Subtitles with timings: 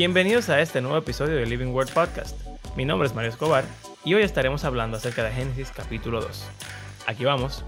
[0.00, 2.34] Bienvenidos a este nuevo episodio de Living Word Podcast.
[2.74, 3.64] Mi nombre es Mario Escobar
[4.02, 6.48] y hoy estaremos hablando acerca de Génesis capítulo 2.
[7.06, 7.62] Aquí vamos.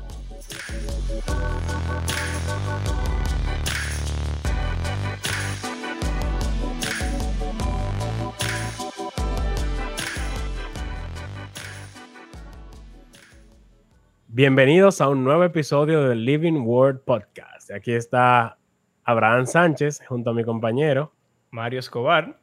[14.29, 17.71] Bienvenidos a un nuevo episodio del Living Word Podcast.
[17.71, 18.57] Aquí está
[19.04, 21.12] Abraham Sánchez junto a mi compañero
[21.52, 22.38] Mario Escobar.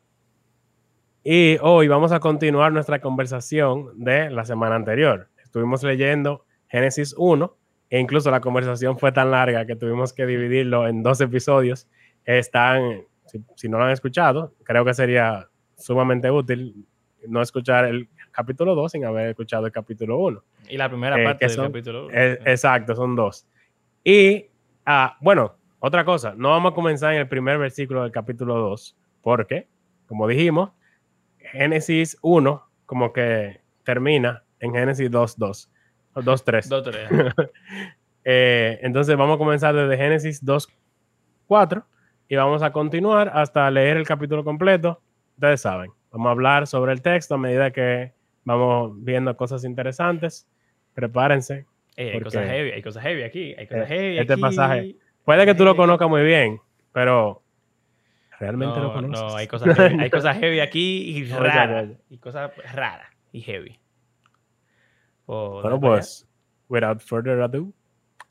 [1.24, 5.30] Y hoy vamos a continuar nuestra conversación de la semana anterior.
[5.44, 7.58] Estuvimos leyendo Génesis 1
[7.90, 11.88] e incluso la conversación fue tan larga que tuvimos que dividirlo en dos episodios.
[12.24, 16.86] Están, si, si no lo han escuchado, creo que sería sumamente útil
[17.28, 20.44] no escuchar el capítulo 2 sin haber escuchado el capítulo 1.
[20.70, 22.12] Y la primera Eh, parte que del son- capítulo 1.
[22.16, 23.48] Eh, exacto, son dos.
[24.04, 24.46] Y,
[24.86, 28.96] ah, bueno, otra cosa, no vamos a comenzar en el primer versículo del capítulo 2,
[29.22, 29.68] porque,
[30.08, 30.72] como dijimos,
[31.52, 35.70] Génesis 1 como que termina en Génesis 2.2,
[36.14, 36.68] o 2.3.
[36.68, 37.10] Dos, tres.
[38.26, 41.84] Eh, entonces vamos a comenzar desde Génesis 2.4
[42.28, 45.02] y vamos a continuar hasta leer el capítulo completo.
[45.36, 50.48] Ustedes saben, vamos a hablar sobre el texto a medida que vamos viendo cosas interesantes.
[50.94, 51.66] Prepárense.
[51.96, 54.42] Eh, hay cosas heavy, hay cosas heavy aquí, hay cosas Eh, heavy este aquí.
[54.42, 54.96] pasaje.
[55.24, 56.60] Puede que tú lo conozcas muy bien,
[56.92, 57.42] pero
[58.40, 59.22] realmente lo No, conoces.
[59.22, 61.90] no, hay cosas heavy, hay cosas heavy aquí y raras.
[62.10, 63.80] Y cosas raras y heavy.
[65.26, 66.28] Pues, Bueno, pues,
[66.70, 67.72] without further ado,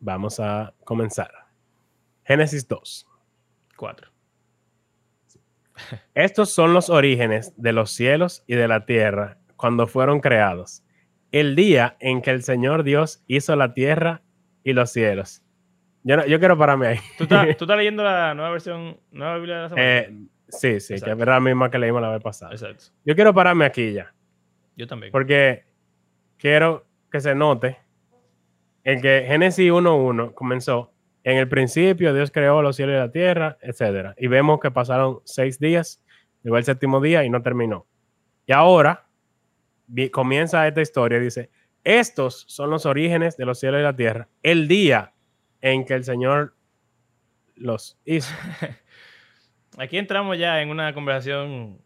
[0.01, 1.31] vamos a comenzar.
[2.25, 3.07] Génesis 2.
[3.09, 3.19] allá.
[3.77, 4.11] Cuatro.
[6.15, 10.83] Estos son los orígenes de los cielos y de la tierra cuando fueron creados.
[11.31, 14.23] El día en que el Señor Dios hizo la tierra
[14.65, 15.43] y los cielos.
[16.09, 16.99] Yo, no- yo quiero pararme ahí.
[17.19, 19.87] ¿Tú estás, tú estás leyendo la nueva versión, nueva Biblia de la semana?
[19.87, 20.13] Eh,
[20.49, 22.53] sí, sí, que es la misma que leímos la vez pasada.
[22.53, 22.85] Exacto.
[23.05, 24.15] Yo quiero pararme aquí ya.
[24.75, 25.13] Yo también.
[25.13, 25.67] Porque
[26.39, 27.77] quiero que se note
[28.85, 30.95] en que Génesis 1.1 comenzó
[31.25, 34.15] en el principio, Dios creó los cielos y la tierra, etc.
[34.17, 36.03] Y vemos que pasaron seis días,
[36.43, 37.87] llegó el séptimo día y no terminó.
[38.47, 39.05] Y ahora
[40.11, 41.51] comienza esta historia dice,
[41.85, 45.13] estos son los orígenes de los cielos y la tierra, el día
[45.61, 46.55] en que el Señor
[47.57, 48.35] los hizo.
[49.79, 51.81] Aquí entramos ya en una conversación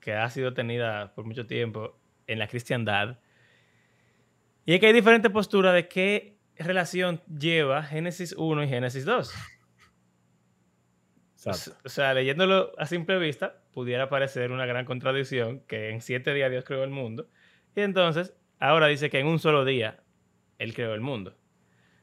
[0.00, 3.18] que ha sido tenida por mucho tiempo en la cristiandad.
[4.66, 9.34] Y es que hay diferentes posturas de qué relación lleva Génesis 1 y Génesis 2.
[11.46, 11.78] Exacto.
[11.84, 16.50] O sea, leyéndolo a simple vista, pudiera parecer una gran contradicción que en siete días
[16.50, 17.28] Dios creó el mundo.
[17.76, 20.02] Y entonces, ahora dice que en un solo día
[20.58, 21.36] Él creó el mundo.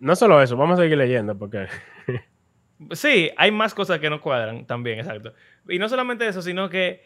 [0.01, 1.67] No solo eso, vamos a seguir leyendo porque...
[2.93, 5.35] Sí, hay más cosas que no cuadran también, exacto.
[5.69, 7.05] Y no solamente eso, sino que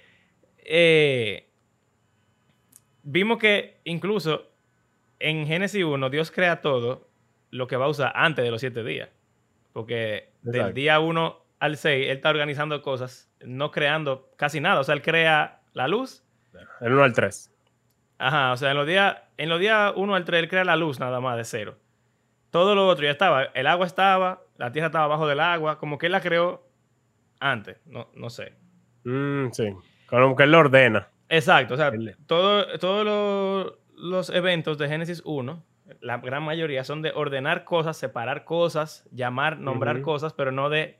[0.59, 1.50] eh,
[3.03, 4.53] vimos que incluso
[5.19, 7.09] en Génesis 1 Dios crea todo
[7.51, 9.09] lo que va a usar antes de los siete días.
[9.73, 14.79] Porque del día 1 al 6 Él está organizando cosas, no creando casi nada.
[14.79, 16.23] O sea, Él crea la luz.
[16.79, 17.51] El 1 al 3.
[18.17, 20.78] Ajá, o sea, en los días en los días 1 al 3 Él crea la
[20.78, 21.78] luz nada más de cero.
[22.55, 23.43] Todo lo otro ya estaba.
[23.53, 26.66] El agua estaba, la tierra estaba abajo del agua, como que Él la creó
[27.41, 28.53] antes, no, no sé.
[29.03, 29.73] Mm, sí,
[30.07, 31.09] como que él lo ordena.
[31.27, 31.91] Exacto, o sea,
[32.27, 35.61] todo- todos lo- los eventos de Génesis 1,
[35.99, 40.97] la gran mayoría son de ordenar cosas, separar cosas, llamar, nombrar cosas, pero no de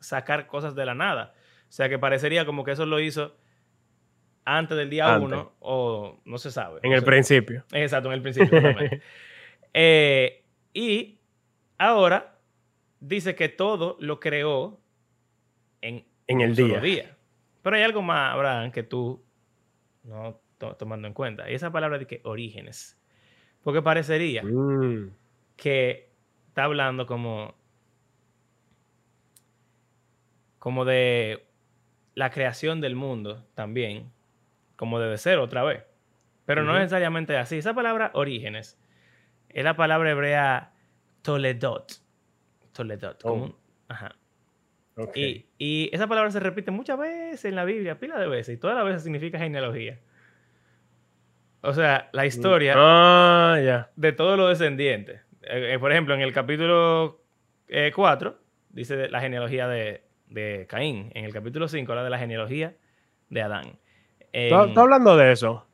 [0.00, 1.32] sacar cosas de la nada.
[1.62, 3.34] O sea, que parecería como que eso lo hizo
[4.44, 5.32] antes del día Antes.
[5.32, 6.80] 1 o no se sabe.
[6.82, 7.64] En el principio.
[7.72, 8.50] Exacto, en el principio.
[9.72, 11.18] Eh, y
[11.78, 12.38] ahora
[13.00, 14.80] dice que todo lo creó
[15.80, 17.16] en, En el solo día.
[17.62, 19.22] Pero hay algo más, Abraham, que tú
[20.04, 21.50] no to- tomando en cuenta.
[21.50, 22.98] Y esa palabra de que orígenes.
[23.62, 25.10] Porque parecería Mm,
[25.56, 26.10] que
[26.48, 27.54] está hablando como
[30.58, 31.46] como de
[32.14, 34.10] la creación del mundo también,
[34.76, 35.84] como de cero otra vez.
[36.46, 37.58] Pero no necesariamente así.
[37.58, 38.78] Esa palabra orígenes
[39.54, 40.72] es la palabra hebrea
[41.22, 41.92] Toledot.
[42.72, 43.20] Toledot.
[43.24, 43.32] Oh.
[43.32, 43.56] un-
[43.88, 44.14] ajá.
[45.14, 48.58] Y, y esa palabra se repite muchas veces en la Biblia, pila de veces, y
[48.60, 49.98] todas las veces significa genealogía.
[51.62, 53.90] O sea, la historia Ah, ya.
[53.96, 55.20] de todos los descendientes.
[55.42, 57.22] Eh, eh, por ejemplo, en el capítulo
[57.94, 58.38] 4
[58.70, 61.10] dice de la genealogía de, de Caín.
[61.14, 62.74] En el capítulo 5 habla de la genealogía
[63.30, 63.78] de Adán.
[64.32, 65.66] En- ¿Tú, tú hablando de eso?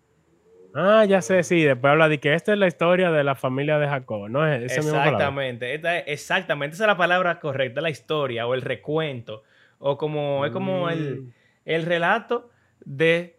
[0.79, 1.65] Ah, ya sé, sí.
[1.65, 4.47] Después habla de que esta es la historia de la familia de Jacob, ¿no?
[4.47, 5.11] Es esa misma palabra.
[5.13, 9.43] exactamente, esta exactamente, esa es la palabra correcta, la historia o el recuento,
[9.79, 11.33] o como es como el, Mm,
[11.65, 12.51] el relato
[12.85, 13.39] de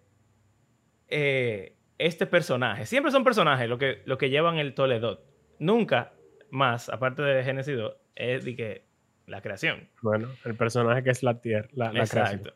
[1.10, 2.88] eh, este personaje.
[2.88, 5.24] Siempre son personajes lo que, lo que llevan el Toledot.
[5.60, 6.14] Nunca
[6.50, 8.84] más, aparte de Génesis 2, es de que
[9.28, 9.90] la creación.
[10.02, 12.24] Bueno, el personaje que es la tierra, la, la creación.
[12.24, 12.54] Exacto.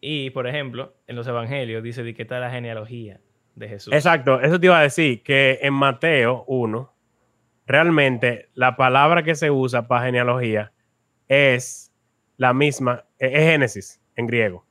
[0.00, 3.20] Y, por ejemplo, en los evangelios dice de que está la genealogía
[3.54, 3.92] de Jesús.
[3.92, 6.92] Exacto, eso te iba a decir, que en Mateo 1,
[7.66, 10.72] realmente la palabra que se usa para genealogía
[11.28, 11.92] es
[12.36, 14.64] la misma, e-, es Génesis en griego.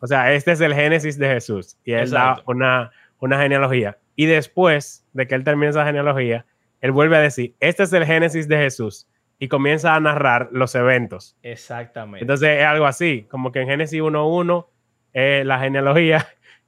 [0.00, 2.42] O sea, este es el Génesis de Jesús y Exacto.
[2.46, 3.96] una, una genealogía.
[4.14, 6.44] Y después de que él termina esa genealogía,
[6.82, 9.08] él vuelve a decir, este es el Génesis de Jesús
[9.38, 11.38] y comienza a narrar los eventos.
[11.42, 12.22] Exactamente.
[12.22, 14.66] Entonces es algo así, como que en Génesis 1.1
[15.14, 16.26] es la genealogía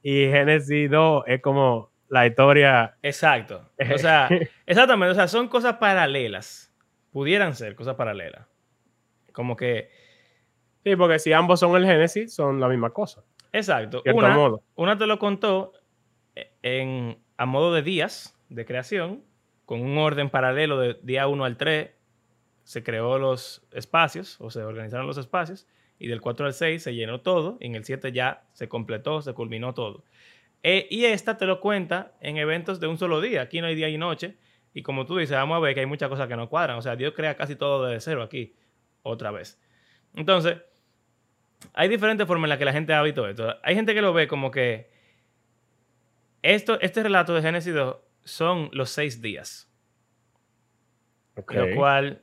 [0.08, 2.96] y Génesis 2 es como la historia.
[3.02, 3.68] Exacto.
[3.92, 4.28] O sea,
[4.64, 5.10] exactamente.
[5.10, 6.72] O sea, son cosas paralelas.
[7.10, 8.46] Pudieran ser cosas paralelas.
[9.32, 9.90] Como que,
[10.84, 13.24] Sí, porque si ambos son el Génesis, son la misma cosa.
[13.52, 14.04] exacto.
[14.14, 14.62] Una, modo.
[14.76, 15.72] una te lo contó
[16.36, 19.24] eh, en, a modo de días de creación,
[19.64, 21.90] con un orden paralelo de día 1 al 3.
[22.62, 25.66] Se creó los espacios, o se organizaron los espacios,
[25.98, 29.22] y del 4 al 6 se llenó todo, y en el 7 ya se completó,
[29.22, 30.04] se culminó todo.
[30.62, 33.42] Eh, y esta te lo cuenta en eventos de un solo día.
[33.42, 34.36] Aquí no hay día y noche.
[34.74, 36.76] Y como tú dices, vamos a ver que hay muchas cosas que no cuadran.
[36.76, 38.54] O sea, Dios crea casi todo desde cero aquí,
[39.02, 39.60] otra vez.
[40.14, 40.58] Entonces,
[41.72, 43.54] hay diferentes formas en las que la gente ha visto esto.
[43.62, 44.90] Hay gente que lo ve como que
[46.42, 49.70] esto, este relato de Génesis 2 son los seis días.
[51.36, 52.22] Lo cual,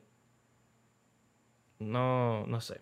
[1.80, 2.82] no, no sé.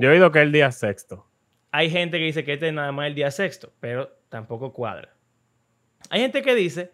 [0.00, 1.26] Yo he oído que es el día sexto.
[1.72, 5.14] Hay gente que dice que este es nada más el día sexto, pero tampoco cuadra.
[6.08, 6.92] Hay gente que dice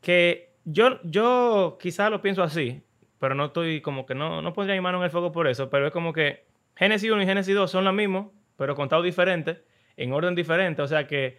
[0.00, 2.82] que yo, yo quizás lo pienso así,
[3.20, 5.70] pero no estoy como que no, no pondría mi mano en el fuego por eso,
[5.70, 9.58] pero es como que Génesis 1 y Génesis 2 son lo mismo, pero contados diferentes,
[9.96, 11.38] en orden diferente, o sea que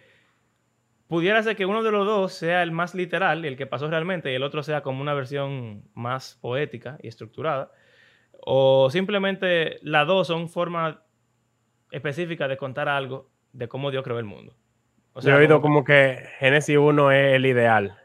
[1.06, 4.32] pudiera ser que uno de los dos sea el más literal, el que pasó realmente,
[4.32, 7.72] y el otro sea como una versión más poética y estructurada,
[8.44, 10.96] o simplemente las dos son formas
[11.90, 14.54] específicas de contar algo de cómo Dios creó el mundo.
[15.14, 17.98] O Yo he oído como que Génesis 1 es el ideal.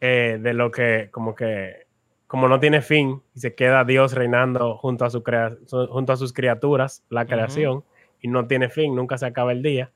[0.00, 1.86] eh, de lo que, como que,
[2.26, 6.12] como no tiene fin y se queda Dios reinando junto a, su crea- su- junto
[6.12, 7.84] a sus criaturas, la creación,
[8.20, 9.92] y no tiene fin, nunca se acaba el día.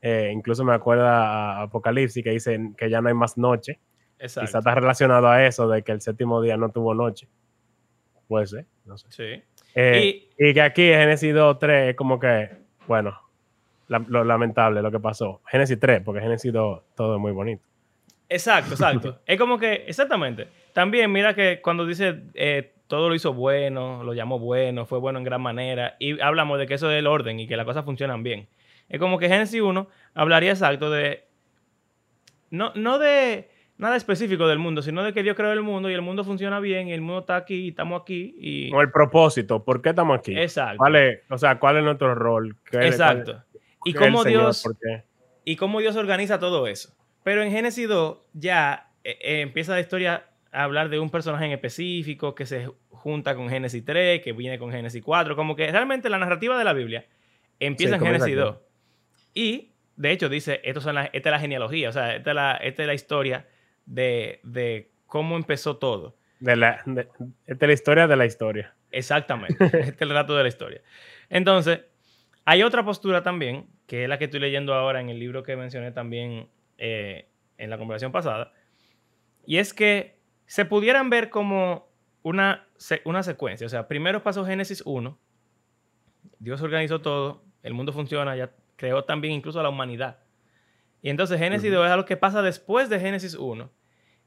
[0.00, 3.78] Eh, incluso me acuerda a Apocalipsis que dicen que ya no hay más noche.
[4.18, 4.46] Exacto.
[4.46, 7.28] Quizá está relacionado a eso, de que el séptimo día no tuvo noche.
[8.28, 9.06] Puede ser, no sé.
[9.10, 9.42] Sí.
[9.74, 12.50] Eh, y, que aquí en Génesis 2, 3 es como que,
[12.86, 13.18] bueno,
[13.88, 15.40] la- lo lamentable lo que pasó.
[15.46, 17.62] Génesis 3, porque Génesis 2 todo es muy bonito.
[18.28, 19.20] Exacto, exacto.
[19.26, 20.48] es como que, exactamente.
[20.72, 25.18] También mira que cuando dice eh, todo lo hizo bueno, lo llamó bueno, fue bueno
[25.18, 27.84] en gran manera, y hablamos de que eso es el orden y que las cosas
[27.84, 28.48] funcionan bien.
[28.88, 31.24] Es como que Génesis 1 hablaría exacto de,
[32.50, 35.94] no, no de nada específico del mundo, sino de que Dios creó el mundo y
[35.94, 38.70] el mundo funciona bien y el mundo está aquí y estamos aquí y...
[38.70, 40.38] Con el propósito, ¿por qué estamos aquí?
[40.38, 40.78] Exacto.
[40.78, 42.56] ¿Cuál es, o sea, ¿cuál es nuestro rol?
[42.70, 43.42] ¿Qué- Exacto.
[43.84, 44.24] Y cómo?
[44.24, 44.64] Dios...
[45.44, 46.92] Y cómo Dios organiza todo eso.
[47.22, 51.44] Pero en Génesis 2 ya eh, eh, empieza la historia a hablar de un personaje
[51.44, 55.70] en específico que se junta con Génesis 3, que viene con Génesis 4, como que
[55.70, 57.04] realmente la narrativa de la Biblia
[57.60, 58.34] empieza Sí, en Génesis aquí.
[58.34, 58.56] 2.
[59.34, 62.34] Y de hecho dice, Estos son las- esta es la genealogía, o sea, esta es
[62.34, 63.46] la, esta es la historia
[63.86, 66.16] de, de cómo empezó todo.
[66.40, 67.08] De la, de,
[67.46, 68.74] es la historia de la historia.
[68.90, 69.56] Exactamente.
[69.64, 70.82] este es el relato de la historia.
[71.30, 71.80] Entonces,
[72.44, 75.56] hay otra postura también, que es la que estoy leyendo ahora en el libro que
[75.56, 77.28] mencioné también eh,
[77.58, 78.52] en la conversación pasada,
[79.46, 81.88] y es que se pudieran ver como
[82.22, 82.66] una,
[83.04, 83.66] una secuencia.
[83.66, 85.18] O sea, primero pasó Génesis 1,
[86.38, 90.18] Dios organizó todo, el mundo funciona, ya creó también incluso a la humanidad.
[91.02, 93.70] Y entonces Génesis 2 es algo que pasa después de Génesis 1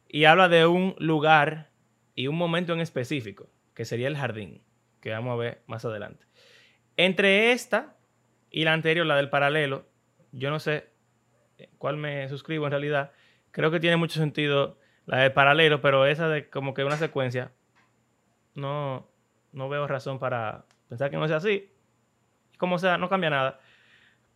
[0.07, 1.69] y habla de un lugar
[2.15, 4.61] y un momento en específico, que sería el jardín,
[5.01, 6.25] que vamos a ver más adelante.
[6.97, 7.95] Entre esta
[8.49, 9.85] y la anterior, la del paralelo,
[10.31, 10.89] yo no sé
[11.77, 13.11] cuál me suscribo en realidad.
[13.51, 17.51] Creo que tiene mucho sentido la del paralelo, pero esa de como que una secuencia,
[18.53, 19.09] no,
[19.51, 21.71] no veo razón para pensar que no sea así.
[22.57, 23.59] Como sea, no cambia nada.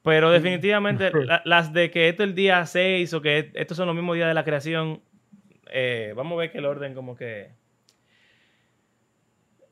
[0.03, 3.87] Pero definitivamente la- las de que esto es el día 6 o que estos son
[3.87, 5.01] los mismos días de la creación,
[5.71, 7.51] eh, vamos a ver que el orden como que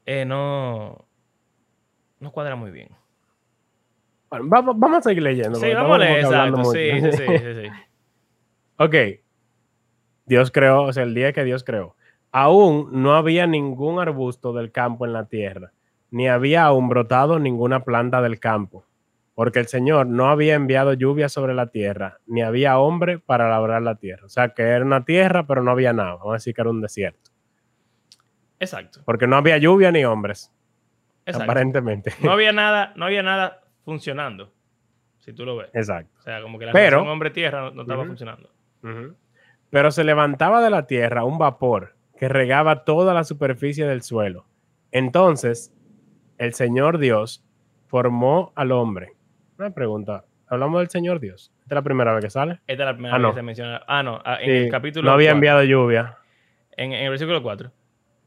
[0.05, 1.05] eh, no,
[2.19, 2.89] no cuadra muy bien.
[4.29, 5.59] Bueno, vamos, vamos a seguir leyendo.
[5.59, 6.63] Sí, vamos a leer, exacto.
[6.65, 7.69] Sí, sí, sí, sí, sí.
[8.77, 8.95] Ok.
[10.25, 11.95] Dios creó, o sea, el día que Dios creó.
[12.31, 15.71] Aún no había ningún arbusto del campo en la tierra,
[16.09, 18.85] ni había aún brotado ninguna planta del campo,
[19.41, 23.81] porque el Señor no había enviado lluvia sobre la tierra, ni había hombre para labrar
[23.81, 24.27] la tierra.
[24.27, 26.11] O sea, que era una tierra, pero no había nada.
[26.17, 27.31] Vamos a decir que era un desierto.
[28.59, 29.01] Exacto.
[29.03, 30.53] Porque no había lluvia ni hombres,
[31.25, 31.49] exacto.
[31.49, 32.13] aparentemente.
[32.21, 34.53] No había nada, no había nada funcionando.
[35.17, 35.71] Si tú lo ves.
[35.73, 36.19] Exacto.
[36.19, 38.47] O sea, como que la Pero- hombre-tierra no, no estaba funcionando.
[39.71, 44.45] Pero se levantaba de la tierra un vapor que regaba toda la superficie del suelo.
[44.91, 45.73] Entonces,
[46.37, 47.43] el Señor Dios
[47.87, 49.13] formó al hombre.
[49.61, 50.25] Una pregunta.
[50.47, 51.51] ¿Hablamos del Señor Dios?
[51.61, 52.53] ¿Esta es la primera vez que sale?
[52.65, 53.29] Esta es la primera Ah, vez no.
[53.29, 53.83] que se menciona.
[53.87, 54.19] Ah, no.
[54.25, 55.05] ah, en Sí, el capítulo.
[55.07, 56.17] No había 4, enviado lluvia.
[56.75, 57.71] En, en el versículo 4.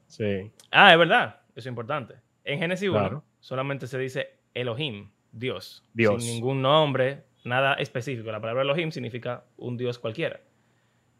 [0.06, 0.50] Sí.
[0.70, 1.40] Ah, es verdad.
[1.50, 2.14] Eso es importante.
[2.44, 3.24] En Génesis 1 Claro.
[3.40, 5.84] solamente se dice Elohim, Dios.
[5.92, 6.22] Dios.
[6.24, 8.30] Sin ningún nombre, nada específico.
[8.30, 10.40] La palabra Elohim significa un Dios cualquiera.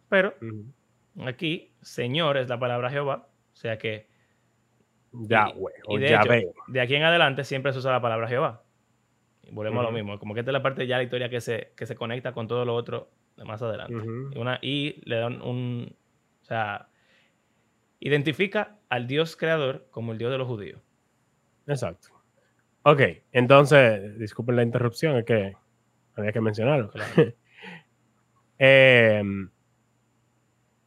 [0.09, 0.35] Pero
[1.27, 3.27] aquí, Señor es la palabra Jehová.
[3.53, 4.07] O sea que
[5.13, 8.63] Yahweh y o de hecho, de aquí en adelante siempre se usa la palabra Jehová.
[9.51, 10.19] Volvemos a lo mismo.
[10.19, 12.33] Como que esta es la parte ya de la historia que se, que se conecta
[12.33, 13.95] con todo lo otro de más adelante.
[14.39, 15.97] Una, y le dan un...
[16.43, 16.89] O sea,
[18.01, 20.81] identifica al Dios creador como el Dios de los judíos.
[21.67, 22.09] Exacto.
[22.83, 23.01] Ok,
[23.33, 25.57] entonces, disculpen la interrupción, es que
[26.15, 26.91] había que mencionarlo.
[26.91, 27.13] Claro.
[28.57, 29.21] Eh,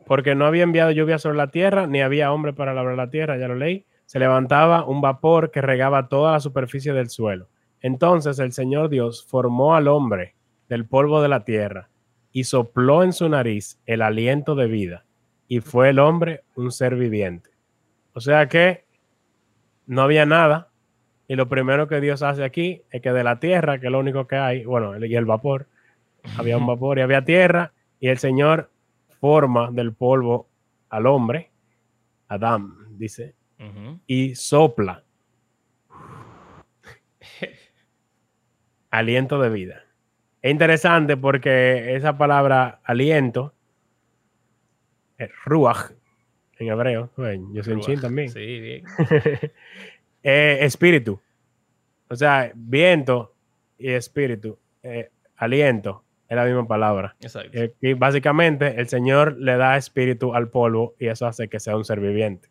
[0.07, 3.37] porque no había enviado lluvia sobre la tierra, ni había hombre para labrar la tierra,
[3.37, 3.85] ya lo leí.
[4.05, 7.49] Se levantaba un vapor que regaba toda la superficie del suelo.
[7.88, 10.36] Entonces el Señor Dios formó al hombre
[10.67, 11.89] del polvo de la tierra
[12.34, 15.06] y sopló en su nariz el aliento de vida,
[15.48, 17.50] y fue el hombre un ser viviente.
[18.12, 18.84] O sea que
[19.86, 20.70] no había nada,
[21.29, 24.00] y lo primero que Dios hace aquí es que de la tierra, que es lo
[24.00, 25.70] único que hay, bueno, y el vapor,
[26.38, 28.70] había un vapor y había tierra, y el Señor
[29.22, 30.50] forma del polvo
[30.89, 31.51] al hombre,
[32.27, 33.34] Adán, dice,
[34.06, 35.06] y sopla
[38.97, 39.83] aliento de vida.
[40.41, 43.53] Es interesante porque esa palabra aliento,
[45.17, 45.91] es ruach
[46.59, 48.01] en hebreo, bueno, yo soy un chin Ruach.
[48.01, 48.83] también, Sí, bien.
[50.23, 51.21] Eh, espíritu.
[52.09, 53.33] O sea, viento
[53.77, 57.15] y espíritu, eh, aliento, es la misma palabra.
[57.21, 57.57] Exacto.
[57.57, 61.77] Eh, y básicamente el Señor le da espíritu al polvo y eso hace que sea
[61.77, 62.49] un ser viviente.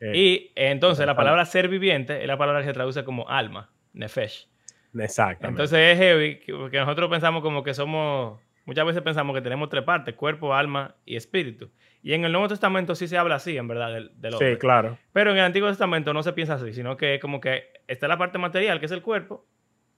[0.00, 4.49] Y entonces la palabra ser viviente es la palabra que se traduce como alma, nefesh.
[4.98, 5.48] Exactamente.
[5.62, 9.68] Entonces es heavy, que- porque nosotros pensamos como que somos, muchas veces pensamos que tenemos
[9.68, 11.70] tres partes, cuerpo, alma y espíritu.
[12.02, 14.52] Y en el Nuevo Testamento sí se habla así, en verdad, del, del hombre.
[14.54, 14.98] sí, claro.
[15.12, 18.08] Pero en el Antiguo Testamento no se piensa así, sino que es como que está
[18.08, 19.46] la parte material, que es el cuerpo,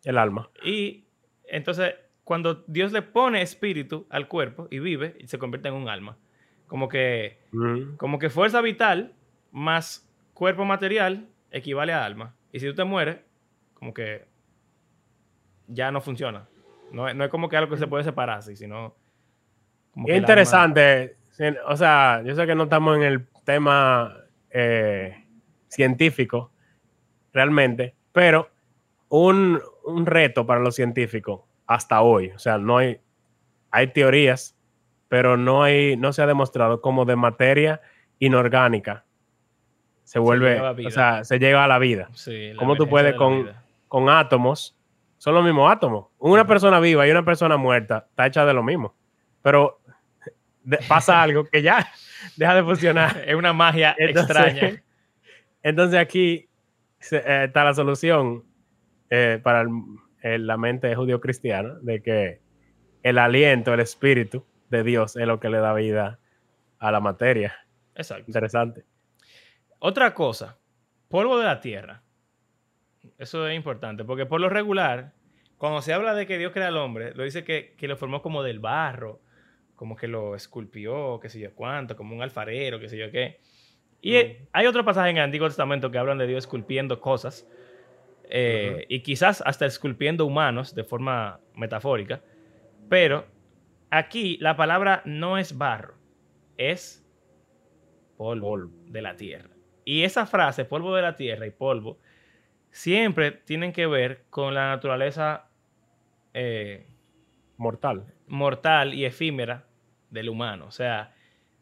[0.04, 0.50] El alma.
[0.64, 1.04] y
[1.48, 1.94] entonces
[2.24, 6.16] cuando Dios le pone espíritu al cuerpo y vive, se convierte en un alma.
[6.66, 9.12] Como que, Mm, como que fuerza vital
[9.50, 12.34] más cuerpo material equivale a alma.
[12.52, 13.18] Y si tú te mueres,
[13.74, 14.24] como que
[15.68, 16.46] ya no funciona.
[16.90, 18.94] No, es- no es como que algo que se puede separar así, sino...
[19.94, 21.16] como que interesante.
[21.66, 24.14] O sea, yo sé que no estamos en el tema
[24.50, 25.24] eh,
[25.68, 26.52] científico
[27.32, 28.50] realmente, pero
[29.08, 32.30] un, un reto para los científicos hasta hoy.
[32.30, 33.00] O sea, no hay,
[33.70, 34.54] hay teorías,
[35.08, 37.80] pero no, hay, no se ha demostrado cómo de materia
[38.18, 39.04] inorgánica
[40.04, 42.08] se vuelve, o sea, se llega a la vida.
[42.12, 43.48] Sí, la ¿Cómo tú puedes con,
[43.88, 44.76] con átomos?
[45.22, 46.08] Son los mismos átomos.
[46.18, 48.96] Una persona viva y una persona muerta está hecha de lo mismo.
[49.40, 49.80] Pero
[50.88, 51.86] pasa algo que ya
[52.36, 53.22] deja de funcionar.
[53.28, 54.82] Es una magia Entonces, extraña.
[55.62, 56.48] Entonces aquí
[56.98, 58.42] se- eh, está la solución
[59.10, 59.64] eh, para
[60.22, 62.40] el- la mente judío-cristiana de que
[63.04, 66.18] el aliento, el espíritu de Dios es lo que le da vida
[66.80, 67.54] a la materia.
[67.94, 68.24] Exacto.
[68.26, 68.84] Interesante.
[69.78, 70.58] Otra cosa,
[71.08, 72.01] polvo de la tierra.
[73.18, 75.12] Eso es importante, porque por lo regular,
[75.58, 78.22] cuando se habla de que Dios crea al hombre, lo dice que, que lo formó
[78.22, 79.20] como del barro,
[79.74, 83.40] como que lo esculpió, qué sé yo cuánto, como un alfarero, qué sé yo qué.
[84.00, 84.14] Y
[84.52, 87.48] hay otro pasaje en el Antiguo Testamento que hablan de Dios esculpiendo cosas,
[88.28, 92.22] eh, y quizás hasta esculpiendo humanos de forma metafórica,
[92.88, 93.26] pero
[93.90, 95.94] aquí la palabra no es barro,
[96.56, 97.04] es
[98.16, 98.72] polvo Polvo.
[98.86, 99.50] de la tierra.
[99.84, 101.98] Y esa frase, polvo de la tierra y polvo,
[102.72, 105.46] siempre tienen que ver con la naturaleza
[106.34, 106.86] eh,
[107.56, 108.04] Mortal.
[108.26, 109.66] mortal y efímera
[110.10, 110.66] del humano.
[110.66, 111.14] O sea,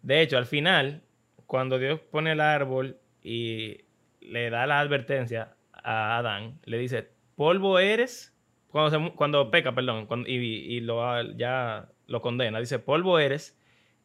[0.02, 1.02] de hecho, al final,
[1.46, 3.82] cuando Dios pone el árbol y
[4.20, 8.34] le da la advertencia a Adán, le dice, polvo eres,
[8.70, 13.58] cuando, se cuando peca, perdón, cuando- y, y lo, ya lo condena, dice, polvo eres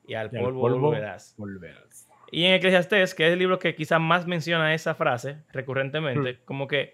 [0.08, 1.36] y al Y polvo, polvo volverás.
[1.38, 2.05] Volverás.
[2.36, 6.68] Y en Eclesiastés, que es el libro que quizás más menciona esa frase recurrentemente, como
[6.68, 6.94] que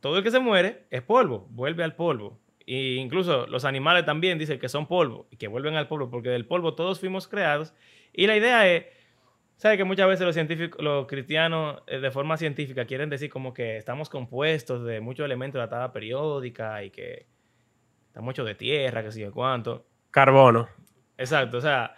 [0.00, 2.38] todo el que se muere es polvo, vuelve al polvo.
[2.66, 6.28] E incluso los animales también dicen que son polvo y que vuelven al polvo porque
[6.28, 7.72] del polvo todos fuimos creados.
[8.12, 8.84] Y la idea es,
[9.56, 13.54] ¿sabe que muchas veces los científicos, los cristianos eh, de forma científica quieren decir como
[13.54, 17.24] que estamos compuestos de muchos elementos de la tabla periódica y que
[18.08, 19.86] estamos hechos de tierra, que sé yo cuánto.
[20.10, 20.68] Carbono.
[21.16, 21.94] Exacto, o sea,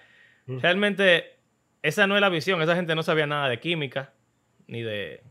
[0.47, 0.59] Mm.
[0.59, 1.40] realmente
[1.83, 4.13] esa no es la visión, esa gente no sabía nada de química,
[4.67, 5.23] ni de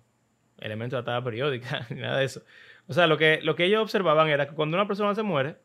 [0.59, 2.43] elementos de la tabla periódica, ni nada de eso.
[2.87, 5.57] O sea, lo que, lo que ellos observaban era que cuando una persona se muere,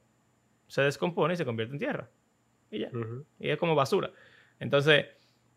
[0.68, 2.10] se descompone y se convierte en tierra.
[2.70, 2.90] Y ya.
[3.38, 4.10] Y es como basura.
[4.58, 5.06] Entonces,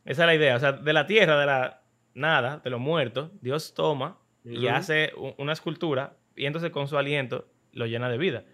[0.05, 0.55] esa es la idea.
[0.55, 1.81] O sea, de la tierra, de la
[2.13, 7.47] nada, de los muertos, Dios toma y hace una escultura y entonces con su aliento
[7.73, 8.45] lo llena de vida.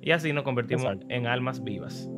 [0.00, 1.06] Y así nos convertimos Exacto.
[1.10, 2.08] en almas vivas.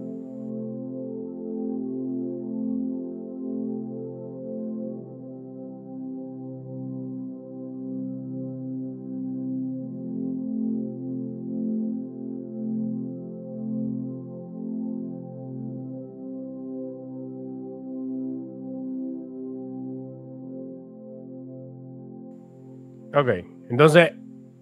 [23.14, 23.28] Ok,
[23.70, 24.12] entonces,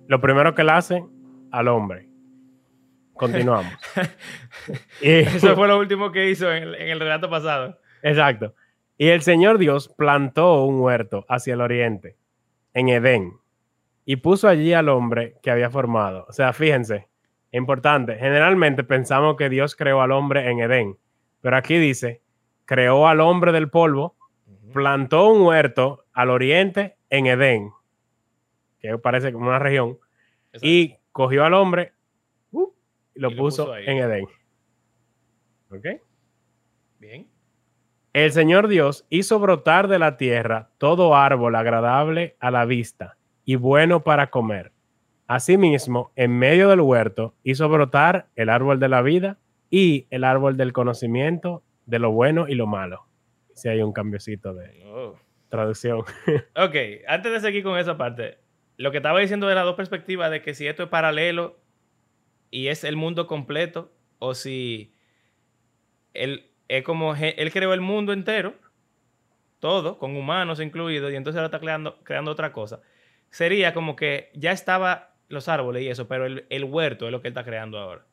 [0.09, 1.09] lo primero que le hacen
[1.51, 2.09] al hombre.
[3.15, 3.73] Continuamos.
[5.01, 7.79] Y- Eso fue lo último que hizo en el, en el relato pasado.
[8.03, 8.55] Exacto.
[8.99, 12.17] Y el Señor Dios plantó un huerto hacia el oriente,
[12.75, 13.33] en Edén,
[14.05, 16.27] y puso allí al hombre que había formado.
[16.29, 17.09] O sea, fíjense,
[17.53, 18.17] importante.
[18.17, 20.97] Generalmente pensamos que Dios creó al hombre en Edén,
[21.41, 22.23] pero aquí dice,
[22.65, 24.17] creó al hombre del polvo,
[24.73, 27.71] plantó un huerto al oriente en Edén,
[28.83, 29.99] que parece como una región,
[30.53, 30.67] Exacto.
[30.67, 31.93] y cogió al hombre
[32.51, 32.69] uh,
[33.15, 33.85] y lo, Y lo puso, puso ahí.
[33.87, 34.25] en Edén.
[35.71, 35.87] ¿Ok?
[36.99, 37.29] Bien.
[38.13, 43.57] El Señor Dios hizo brotar de la tierra todo árbol agradable a la vista y
[43.57, 44.73] bueno para comer.
[45.27, 49.39] Asimismo, en medio del huerto hizo brotar el árbol de la vida
[49.71, 53.07] y el árbol del conocimiento de lo bueno y lo malo.
[53.55, 55.15] Si hay un cambiocito de Oh.
[55.49, 56.01] traducción.
[56.57, 56.75] Ok,
[57.09, 58.39] antes de seguir con esa parte,
[58.83, 61.57] lo que estaba diciendo de las dos perspectivas de que si esto es paralelo
[62.51, 64.93] y es el mundo completo, o si
[66.15, 68.57] él es como él creó el mundo entero,
[69.61, 72.81] todo, con humanos incluidos, y entonces ahora está creando, creando otra cosa.
[73.31, 77.23] Sería como que ya estaba los árboles y eso, pero el, el huerto es lo
[77.23, 78.05] que él está creando ahora.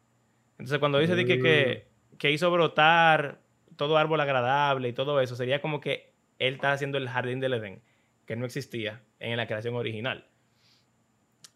[0.52, 1.88] Entonces cuando dice que, que,
[2.20, 3.40] que hizo brotar
[3.76, 7.56] todo árbol agradable y todo eso, sería como que él está haciendo el jardín del
[7.56, 7.82] Edén,
[8.28, 10.30] que no existía en la creación original.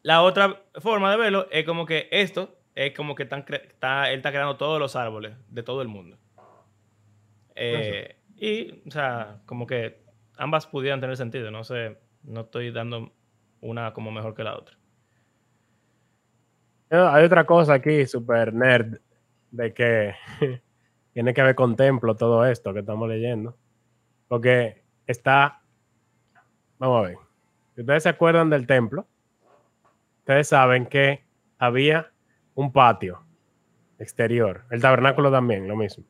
[0.04, 4.32] La otra forma de verlo es como que esto es como que está, él está
[4.32, 6.18] creando todos los árboles de todo el mundo.
[7.56, 10.04] Eh, y, o sea, como que
[10.38, 11.52] ambas pudieran tener sentido.
[11.52, 13.12] No sé, no estoy dando
[13.62, 14.78] una como mejor que la otra.
[16.89, 19.00] Hay otra cosa aquí, super nerd,
[19.52, 20.13] de que
[21.13, 23.58] tiene que ver con templo todo esto que estamos leyendo.
[24.28, 25.62] Porque está,
[26.78, 27.18] vamos a ver,
[27.76, 29.08] si ustedes se acuerdan del templo,
[30.23, 31.23] ustedes saben que
[31.57, 32.12] había
[32.55, 33.23] un patio
[33.99, 36.05] exterior, el tabernáculo también, lo mismo.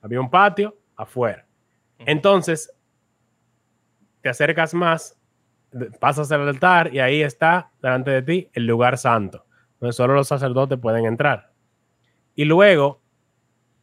[0.00, 1.46] Había un patio afuera.
[1.98, 2.72] Entonces,
[4.22, 5.18] te acercas más,
[6.00, 9.44] pasas al altar y ahí está delante de ti el lugar santo
[9.80, 11.52] donde solo los sacerdotes pueden entrar.
[12.34, 13.00] Y luego,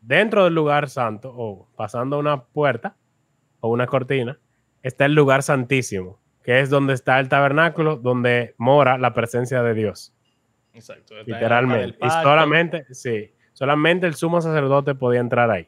[0.01, 2.97] dentro del lugar santo, o pasando una puerta
[3.59, 4.39] o una cortina,
[4.81, 9.73] está el lugar santísimo, que es donde está el tabernáculo, donde mora la presencia de
[9.73, 10.13] Dios,
[10.73, 11.15] Exacto.
[11.25, 11.97] literalmente.
[11.99, 15.67] Y solamente, sí, solamente el sumo sacerdote podía entrar ahí.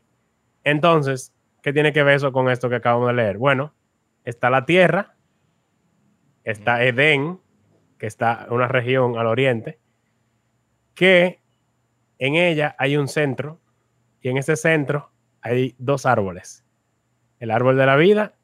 [0.64, 3.40] Entonces, ¿qué tiene que ver eso con esto que acabamos de leer?
[3.40, 3.74] Bueno,
[4.24, 5.16] está la tierra,
[6.44, 7.40] está Edén,
[7.98, 9.80] que está una región al oriente,
[10.94, 11.42] que
[12.20, 13.60] en ella hay un centro
[14.22, 15.10] y en ese centro
[15.42, 16.64] hay dos árboles.
[17.40, 18.36] El árbol de la vida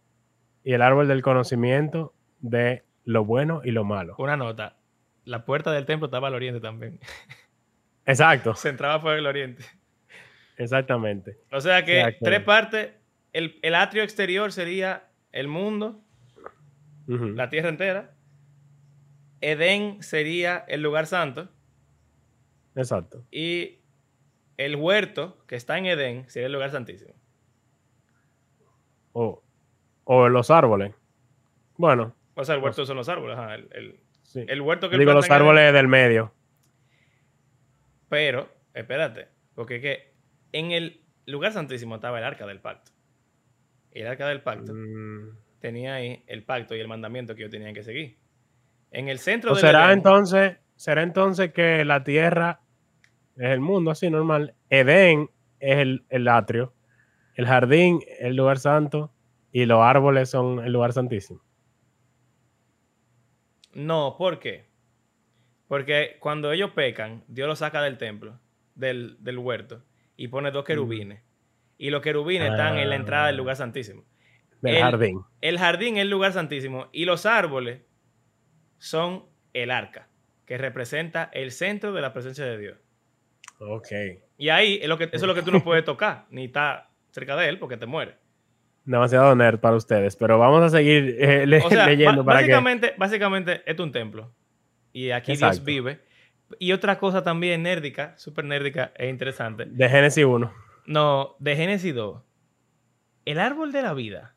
[0.64, 4.16] y el árbol del conocimiento de lo bueno y lo malo.
[4.20, 4.78] Una nota.
[5.26, 7.00] La puerta del templo estaba al oriente también.
[8.06, 9.64] Exacto, Se entraba por el oriente.
[10.58, 11.40] exactamente.
[11.52, 12.26] O sea que Exacto.
[12.26, 12.92] tres partes.
[13.32, 16.02] El, el atrio exterior sería el mundo,
[17.08, 18.14] la tierra entera.
[19.42, 21.50] Edén sería el lugar santo.
[22.76, 23.26] Exacto.
[23.32, 23.80] Y
[24.58, 27.14] el huerto que está en Edén sería el lugar santísimo.
[29.14, 29.42] O,
[30.04, 30.94] o los árboles.
[31.78, 33.38] Bueno, O sea, el huerto son los árboles.
[33.38, 34.44] ajá, el, el- sí.
[34.48, 36.34] el huerto que Digo los árboles del medio.
[38.10, 40.14] Pero, espérate, porque es que
[40.52, 42.92] en el lugar santísimo estaba el arca del pacto.
[43.92, 45.38] Y el arca del pacto Mm.
[45.60, 48.18] tenía ahí el pacto y el mandamiento que ellos tenían que seguir.
[48.92, 52.62] En el centro ¿O del será Edén- entonces será entonces que la tierra
[53.38, 56.74] es el mundo así normal, Edén es el, el atrio,
[57.36, 59.12] el jardín es el lugar santo
[59.52, 61.42] y los árboles son el lugar santísimo.
[63.74, 64.66] No, ¿por qué?
[65.68, 68.40] Porque cuando ellos pecan, Dios los saca del templo,
[68.76, 69.84] del, del huerto,
[70.16, 71.22] y pone dos querubines.
[71.78, 74.04] Y los querubines están en la entrada del lugar santísimo.
[74.62, 75.22] Del El- jardín.
[75.42, 77.82] El jardín es el lugar santísimo y los árboles
[78.78, 80.08] son el arca,
[80.46, 82.78] que representa el centro de la presencia de Dios.
[83.60, 83.88] Ok.
[84.38, 86.90] Y ahí es lo que, eso es lo que tú no puedes tocar, ni estar
[87.12, 88.18] cerca de él porque te muere.
[88.86, 92.48] Demasiado nerd para ustedes, pero vamos a seguir eh, le- O sea, leyendo para que...
[92.52, 94.32] básicamente, básicamente esto es un templo.
[94.92, 96.02] Y aquí Dios vive.
[96.60, 99.66] Y otra cosa también nérdica, súper nérdica e interesante.
[99.66, 100.54] De Génesis 1.
[100.86, 102.22] No, de Génesis 2.
[103.26, 104.36] El árbol de la vida.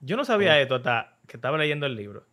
[0.00, 2.26] Yo no sabía esto hasta que estaba leyendo el libro.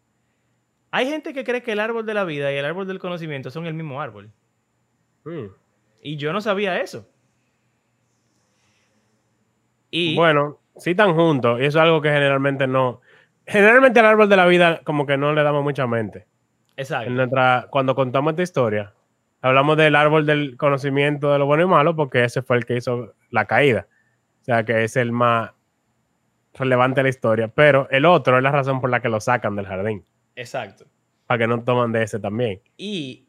[0.91, 3.50] Hay gente que cree que el árbol de la vida y el árbol del conocimiento
[3.50, 4.32] son el mismo árbol.
[5.24, 5.48] Mm.
[6.04, 7.10] Y yo no sabía eso.
[9.89, 13.02] Y Bueno, sí están juntos, y eso es algo que generalmente no...
[13.48, 16.26] Generalmente al árbol de la vida como que no le damos mucha mente.
[16.78, 17.08] exacto.
[17.08, 18.94] En nuestra, cuando contamos esta historia,
[19.42, 22.78] hablamos del árbol del conocimiento de lo bueno y malo porque ese fue el que
[22.78, 23.88] hizo la caída.
[24.42, 25.52] O sea, que es el más
[26.56, 27.48] relevante de la historia.
[27.50, 30.04] Pero el otro es la razón por la que lo sacan del jardín.
[30.36, 30.86] Exacto.
[31.28, 32.62] Para que no toman de ese también.
[32.78, 33.28] Y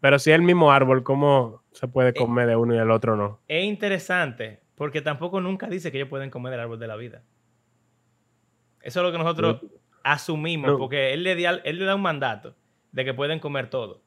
[0.00, 2.90] Pero si es el mismo árbol, ¿cómo se Eh, puede comer de uno y del
[2.90, 3.38] otro no?
[3.46, 7.22] es interesante porque tampoco nunca dice que ellos pueden comer del árbol de la vida.
[8.80, 9.60] Eso es lo que nosotros
[10.02, 12.56] asumimos porque él le, da, él le da un mandato
[12.90, 14.00] de que pueden comer todo.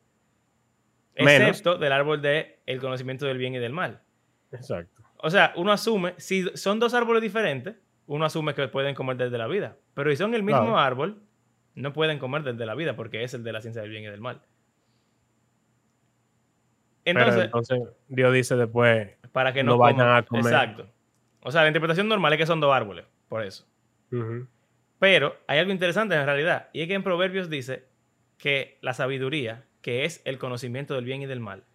[1.15, 1.49] Menos.
[1.49, 4.01] Excepto del árbol del el conocimiento del bien y del mal.
[4.51, 5.03] Exacto.
[5.17, 7.75] O sea, uno asume, si son dos árboles diferentes,
[8.07, 9.77] uno asume que pueden comer desde la vida.
[9.93, 10.79] Pero si son el mismo Claro.
[10.79, 11.21] árbol,
[11.75, 14.07] no pueden comer desde la vida porque es el de la ciencia del bien y
[14.07, 14.41] del mal.
[17.03, 20.45] Pero Entonces, entonces Dios dice después, para que no, no vayan coman- a comer.
[20.45, 20.87] Exacto.
[21.41, 23.67] O sea, la interpretación normal es que son dos árboles, por eso.
[24.99, 27.85] Pero hay algo interesante en realidad, y es que en Proverbios dice
[28.37, 31.65] que la sabiduría, que es el conocimiento del bien y del mal,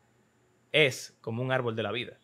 [0.73, 2.16] es como un árbol de la vida.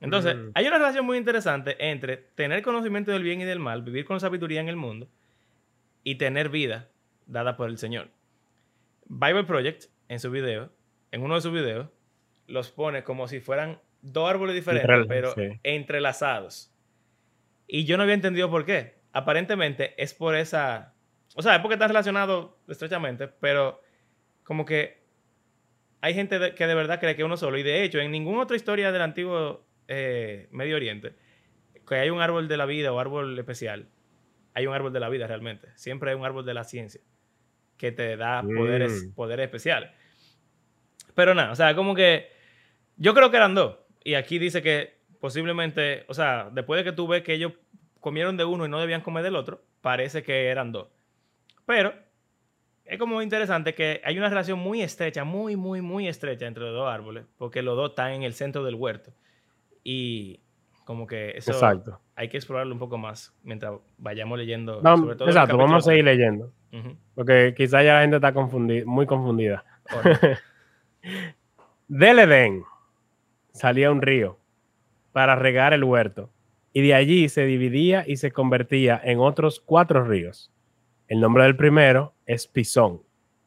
[0.00, 0.50] Entonces, Mm.
[0.54, 4.20] hay una relación muy interesante entre tener conocimiento del bien y del mal, vivir con
[4.20, 5.08] sabiduría en el mundo,
[6.04, 6.88] y tener vida
[7.26, 8.08] dada por el Señor.
[9.06, 10.70] Bible Project, en su video,
[11.12, 11.88] en uno de sus videos,
[12.48, 15.58] los pone como si fueran dos árboles diferentes, Entrela- pero sí.
[15.62, 16.70] entrelazados.
[17.66, 19.00] Y yo no había entendido por qué.
[19.12, 20.94] Aparentemente es por esa...
[21.34, 23.80] O sea, es porque están relacionados estrechamente, pero
[24.44, 25.02] como que
[26.02, 27.56] hay gente de- que de verdad cree que uno solo.
[27.58, 31.14] Y de hecho, en ninguna otra historia del antiguo eh, Medio Oriente,
[31.88, 33.88] que hay un árbol de la vida o árbol especial,
[34.54, 35.68] hay un árbol de la vida realmente.
[35.76, 37.00] Siempre hay un árbol de la ciencia
[37.78, 39.14] que te da poderes, Mm.
[39.14, 39.90] poderes especiales.
[41.14, 42.28] Pero nada, o sea, como que
[42.96, 43.78] yo creo que eran dos.
[44.04, 47.52] Y aquí dice que posiblemente, o sea, después de que tú ves que ellos
[48.00, 50.88] comieron de uno y no debían comer del otro, parece que eran dos.
[51.66, 51.92] Pero
[52.84, 56.74] es como interesante que hay una relación muy estrecha, muy, muy, muy estrecha entre los
[56.74, 59.12] dos árboles, porque los dos están en el centro del huerto.
[59.84, 60.40] Y
[60.84, 62.00] como que eso Exacto.
[62.16, 64.80] hay que explorarlo un poco más mientras vayamos leyendo.
[64.82, 66.52] Vamos- sobre todo exacto, vamos a seguir leyendo.
[67.14, 69.64] Porque quizá ya la gente está confundida, muy confundida.
[71.88, 72.64] Del Edén
[73.52, 74.38] salía un río
[75.12, 76.30] para regar el huerto,
[76.72, 80.50] y de allí se dividía y se convertía en otros cuatro ríos.
[81.08, 83.02] El nombre del primero es Pisón.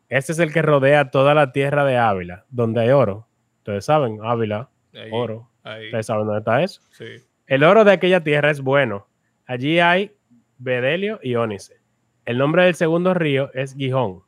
[0.10, 3.28] Este es el que rodea toda la tierra de Ávila, donde hay oro.
[3.58, 5.50] Ustedes saben, Ávila, Ahí, oro.
[5.64, 6.82] ahí, Ustedes saben dónde está eso.
[6.92, 7.06] sí.
[7.48, 9.08] El oro de aquella tierra es bueno.
[9.46, 10.16] Allí hay
[10.58, 11.76] bedelio y ónice.
[12.26, 14.24] El nombre del segundo río es Gijón.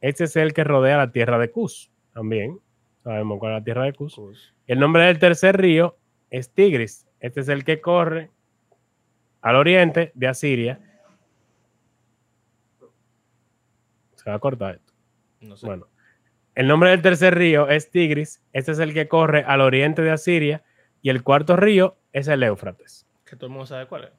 [0.00, 1.90] Este es el que rodea la tierra de Cus.
[2.12, 2.60] También
[3.02, 4.54] sabemos cuál es la tierra de Cus.
[4.66, 5.96] El nombre del tercer río
[6.30, 7.06] es Tigris.
[7.20, 8.30] Este es el que corre
[9.40, 10.80] al oriente de Asiria.
[14.14, 14.92] Se va a cortar esto.
[15.40, 15.66] No sé.
[15.66, 15.88] Bueno,
[16.54, 18.42] el nombre del tercer río es Tigris.
[18.52, 20.62] Este es el que corre al oriente de Asiria.
[21.00, 23.06] Y el cuarto río es el Éufrates.
[23.24, 24.10] Que todo el mundo sabe cuál es.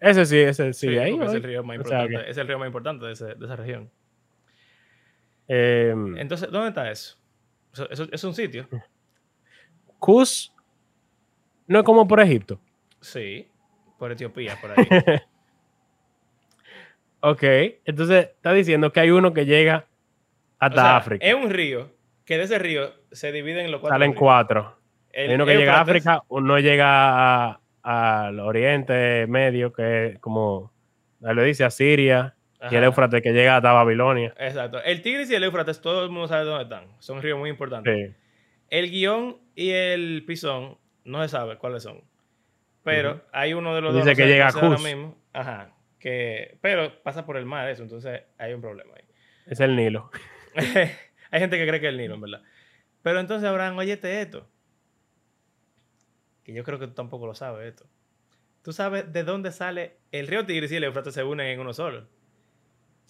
[0.00, 1.14] Ese sí, ese sí, Sí, ahí.
[1.20, 3.44] es el río más O sea importante, es el río más importante de, ese- de
[3.44, 3.90] esa región.
[5.46, 7.19] Eh, Entonces, ¿dónde está eso?
[7.72, 8.68] Eso, eso- es un sitio.
[9.98, 10.52] Cus
[11.66, 12.60] no es como por Egipto.
[13.00, 13.48] Sí,
[13.98, 14.76] por Etiopía, por ahí.
[17.22, 17.42] Ok,
[17.84, 19.84] entonces está diciendo que hay uno que llega
[20.54, 21.26] O hasta sea, África.
[21.26, 21.90] Es un río
[22.24, 23.94] que de ese río se divide en los cuatro.
[23.94, 24.18] Salen ríos.
[24.20, 24.78] cuatro.
[25.12, 30.18] El hay uno que llega a África, uno llega a- al Oriente Medio, que es
[30.20, 30.72] como,
[31.20, 31.64] lo dice,
[32.70, 32.84] Y el.
[32.84, 34.34] Éufrates que llega hasta Babilonia.
[34.38, 34.82] Exacto.
[34.82, 36.88] El Tigris y el Éufrates, todo el mundo sabe dónde están.
[36.98, 38.10] Son ríos muy importantes.
[38.10, 38.14] Sí.
[38.68, 42.02] El guion y el pisón no se sabe cuáles son.
[42.82, 44.18] Pero hay uno de los Dice dos.
[44.18, 45.16] no que llega a mismo.
[45.32, 45.74] Ajá.
[45.98, 49.04] Que, pero pasa por el mar eso, entonces hay un problema ahí.
[49.46, 50.10] Es el Nilo.
[50.54, 52.42] hay gente que cree que es el Nilo, en verdad.
[53.02, 54.48] Pero entonces, Abraham, óyete esto.
[56.42, 57.86] Que yo creo que tú tampoco lo sabes esto.
[58.62, 61.72] Tú sabes de dónde sale el río Tigris y el Éufrates se unen en uno
[61.72, 62.06] solo.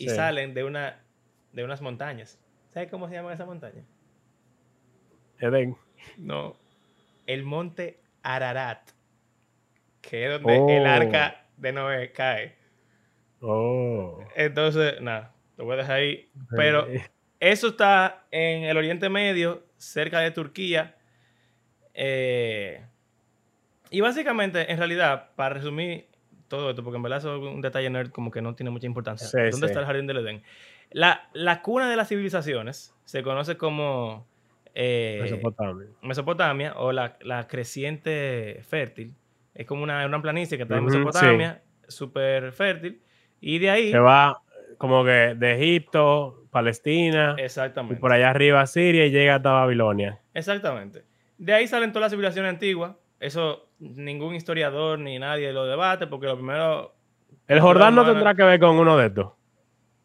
[0.00, 0.14] Y Sí.
[0.16, 0.98] salen de, una,
[1.52, 2.40] de unas montañas.
[2.70, 3.84] ¿Sabes cómo se llaman esas montañas?
[5.38, 5.76] Edén.
[6.16, 6.56] No.
[7.26, 8.90] El monte Ararat.
[10.00, 10.88] Que es donde el Oh.
[10.88, 12.56] arca de Noé cae.
[13.42, 14.24] Oh.
[14.34, 16.30] Entonces, nada, lo voy a dejar ahí.
[16.56, 16.86] Pero
[17.38, 20.96] eso está en el Oriente Medio, cerca de Turquía.
[21.92, 22.86] Eh,
[23.90, 26.08] y básicamente, en realidad, para resumir
[26.50, 28.86] todo esto, porque en verdad eso es un detalle nerd como que no tiene mucha
[28.86, 29.26] importancia.
[29.26, 29.64] Sí, ¿Dónde sí.
[29.66, 30.42] está el jardín del Edén?
[30.90, 34.26] La, la cuna de las civilizaciones se conoce como
[34.74, 35.86] eh, Mesopotamia.
[36.02, 39.14] Mesopotamia o la, la creciente fértil.
[39.54, 43.00] Es como una, una planicie que está en Mesopotamia, súper fértil.
[43.40, 44.42] Y de ahí, Que va
[44.76, 48.00] como que de Egipto, Palestina, y exactamente.
[48.00, 50.20] por allá arriba Siria y llega hasta Babilonia.
[50.34, 51.04] Exactamente.
[51.38, 52.96] De ahí salen todas las civilizaciones antiguas.
[53.20, 56.94] Eso ningún historiador ni nadie lo debate porque lo primero
[57.48, 59.32] El Jordán no tendrá que ver con uno de estos.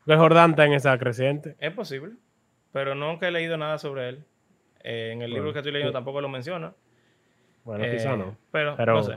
[0.07, 1.55] El Jordán está en esa creciente.
[1.59, 2.13] es posible,
[2.71, 4.25] pero nunca he leído nada sobre él.
[4.83, 6.73] Eh, en el libro que estoy leyendo tampoco lo menciona.
[7.63, 8.37] Bueno, Eh, quizá no.
[8.51, 9.13] Pero, Pero no sé.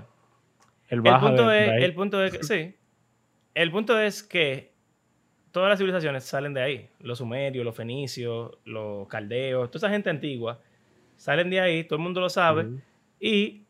[0.88, 2.74] El El punto, de- es, de el punto es que, sí.
[3.54, 4.72] El punto es que
[5.52, 6.90] todas las civilizaciones salen de ahí.
[7.00, 10.60] Los sumerios, los fenicios, los caldeos, toda esa gente antigua
[11.16, 12.62] salen de ahí, todo el mundo lo sabe.
[12.64, 12.80] Ujú.
[13.20, 13.66] Y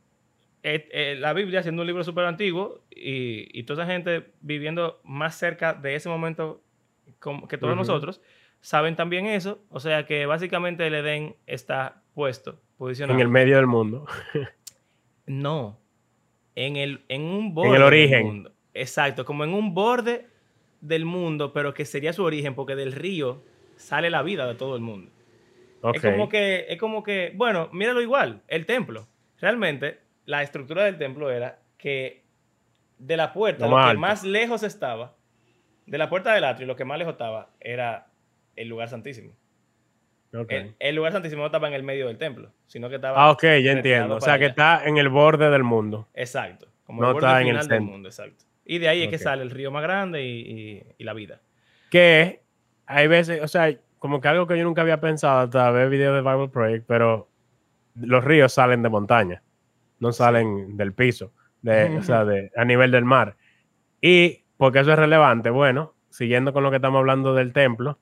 [0.74, 5.00] eh, eh, la Biblia, siendo un libro súper antiguo, y, y toda esa gente viviendo
[5.04, 6.62] más cerca de ese momento
[7.48, 8.20] que todos nosotros,
[8.60, 9.60] saben también eso.
[9.70, 13.18] O sea que básicamente el Edén está puesto, posicionado.
[13.18, 14.06] En el medio del mundo.
[15.26, 15.78] No.
[16.54, 17.68] En, el, en un borde.
[17.68, 18.26] el del origen.
[18.26, 18.52] mundo.
[18.72, 20.26] Exacto, como en un borde
[20.80, 23.42] del mundo, pero que sería su origen, porque del río
[23.76, 25.10] sale la vida de todo el mundo.
[25.92, 29.06] Es como que, es como que, bueno, míralo igual, el templo.
[29.38, 32.22] Realmente, la estructura del templo era que
[32.98, 35.14] de la puerta, Lo que más lejos estaba,
[35.86, 38.08] de la puerta del atrio, lo que más lejos estaba, era
[38.56, 39.32] el lugar santísimo.
[40.34, 40.52] Ok.
[40.52, 43.22] El, el lugar santísimo no estaba en el medio del templo, sino que estaba...
[43.24, 44.16] Ah, ok, ya entiendo.
[44.16, 44.50] O sea, que allá.
[44.50, 46.08] está en el borde del mundo.
[46.12, 46.68] Exacto.
[46.84, 47.92] Como No el borde está en el final del centro.
[47.92, 48.44] mundo, exacto.
[48.66, 51.40] Y de ahí es que sale el río más grande y, y- y la vida.
[51.90, 52.42] Que
[52.84, 56.14] hay veces, o sea, como que algo que yo nunca había pensado hasta ver videos
[56.22, 57.28] de Bible Project, pero
[57.94, 59.42] los ríos salen de montaña,
[60.00, 61.32] no salen del piso,
[61.62, 63.36] de, o sea, de, a nivel del mar.
[64.00, 67.98] Y porque eso es relevante, bueno, siguiendo con lo que estamos hablando del templo,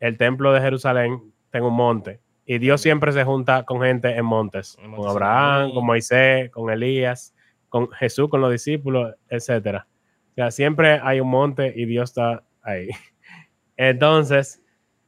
[0.00, 2.20] el templo de Jerusalén en un monte.
[2.44, 7.34] Y Dios siempre se junta con gente en montes, con Abraham, con Moisés, con Elías,
[7.68, 9.86] con Jesús, con los discípulos, etcétera.
[10.30, 12.88] O sea, siempre hay un monte y Dios está ahí.
[13.76, 14.62] Entonces,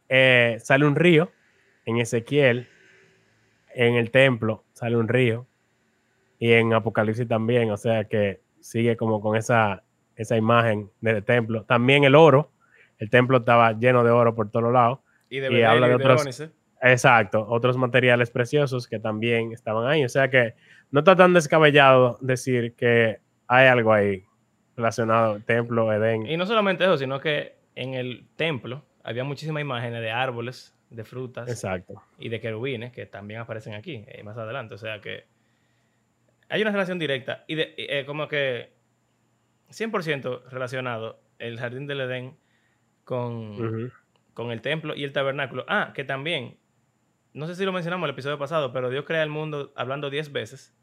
[0.08, 1.30] eh, sale un río
[1.86, 2.68] en Ezequiel,
[3.74, 5.46] en el templo sale un río
[6.40, 9.84] y en Apocalipsis también, o sea que sigue como con esa,
[10.16, 11.62] esa imagen del templo.
[11.64, 12.50] También el oro,
[12.98, 14.98] el templo estaba lleno de oro por todos lados.
[15.28, 16.50] Y de Y bedelio habla de de otros- ónice.
[16.82, 20.02] Exacto, otros materiales preciosos que también estaban ahí.
[20.04, 20.54] O sea que
[20.90, 24.24] no está tan descabellado decir que hay algo ahí
[24.76, 26.26] relacionado, templo, Edén.
[26.26, 31.04] Y no solamente eso, sino que en el templo había muchísimas imágenes de árboles, de
[31.04, 32.02] frutas Exacto.
[32.18, 34.74] y de querubines que también aparecen aquí, eh, más adelante.
[34.74, 35.24] O sea que
[36.50, 38.72] hay una relación directa y de, eh, como que
[39.70, 42.36] 100% relacionado el jardín del Edén
[43.04, 43.92] con,
[44.34, 45.64] con el templo y el tabernáculo.
[45.68, 46.58] Ah, que también,
[47.32, 50.10] no sé si lo mencionamos en el episodio pasado, pero Dios crea el mundo hablando
[50.10, 50.76] 10 veces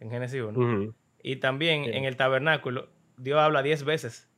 [0.00, 0.58] en Génesis 1.
[0.58, 0.94] Ujú.
[1.22, 1.90] Y también Sí.
[1.92, 4.30] en el tabernáculo, Dios habla 10 veces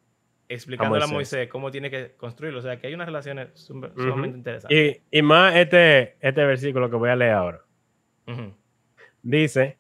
[0.49, 1.33] explicándole a Moisés.
[1.39, 2.59] Moisés cómo tiene que construirlo.
[2.59, 5.03] O sea, que hay unas relaciones sum- sumamente interesantes.
[5.11, 7.61] Y, y más este, este versículo que voy a leer ahora.
[9.23, 9.79] Dice,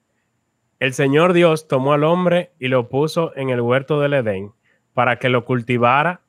[0.82, 4.52] el Señor Dios tomó al hombre y lo puso en el huerto del Edén
[4.94, 6.22] para que lo cultivara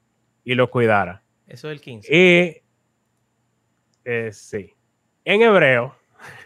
[0.43, 1.23] y lo cuidara.
[1.47, 2.15] Eso es el 15.
[2.15, 2.61] Y
[4.05, 4.71] eh, sí,
[5.25, 5.95] en hebreo,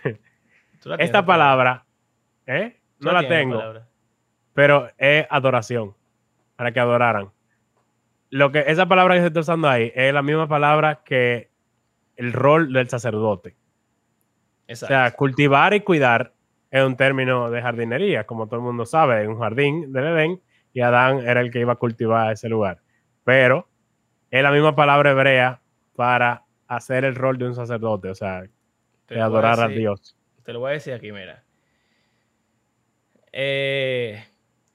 [1.00, 1.86] esta la palabra.
[2.46, 2.80] ¿eh?
[2.98, 3.90] No la tengo, palabra.
[4.54, 5.94] pero es adoración,
[6.56, 7.30] para que adoraran.
[8.30, 11.50] Lo que esa palabra que se está usando ahí es la misma palabra que
[12.16, 13.58] el rol del sacerdote.
[14.70, 16.37] O sea, cultivar y cuidar
[16.72, 20.42] es un término de jardinería, como todo el mundo sabe, en un jardín del Edén,
[20.74, 22.82] y Adán era el que iba a cultivar ese lugar.
[23.24, 23.68] Pero
[24.30, 25.62] es la misma palabra hebrea
[25.96, 28.44] para hacer el rol de un sacerdote, o sea,
[29.08, 30.18] de a adorar a Dios.
[30.44, 31.44] Te lo voy a decir aquí, mira.
[33.32, 34.24] Eh,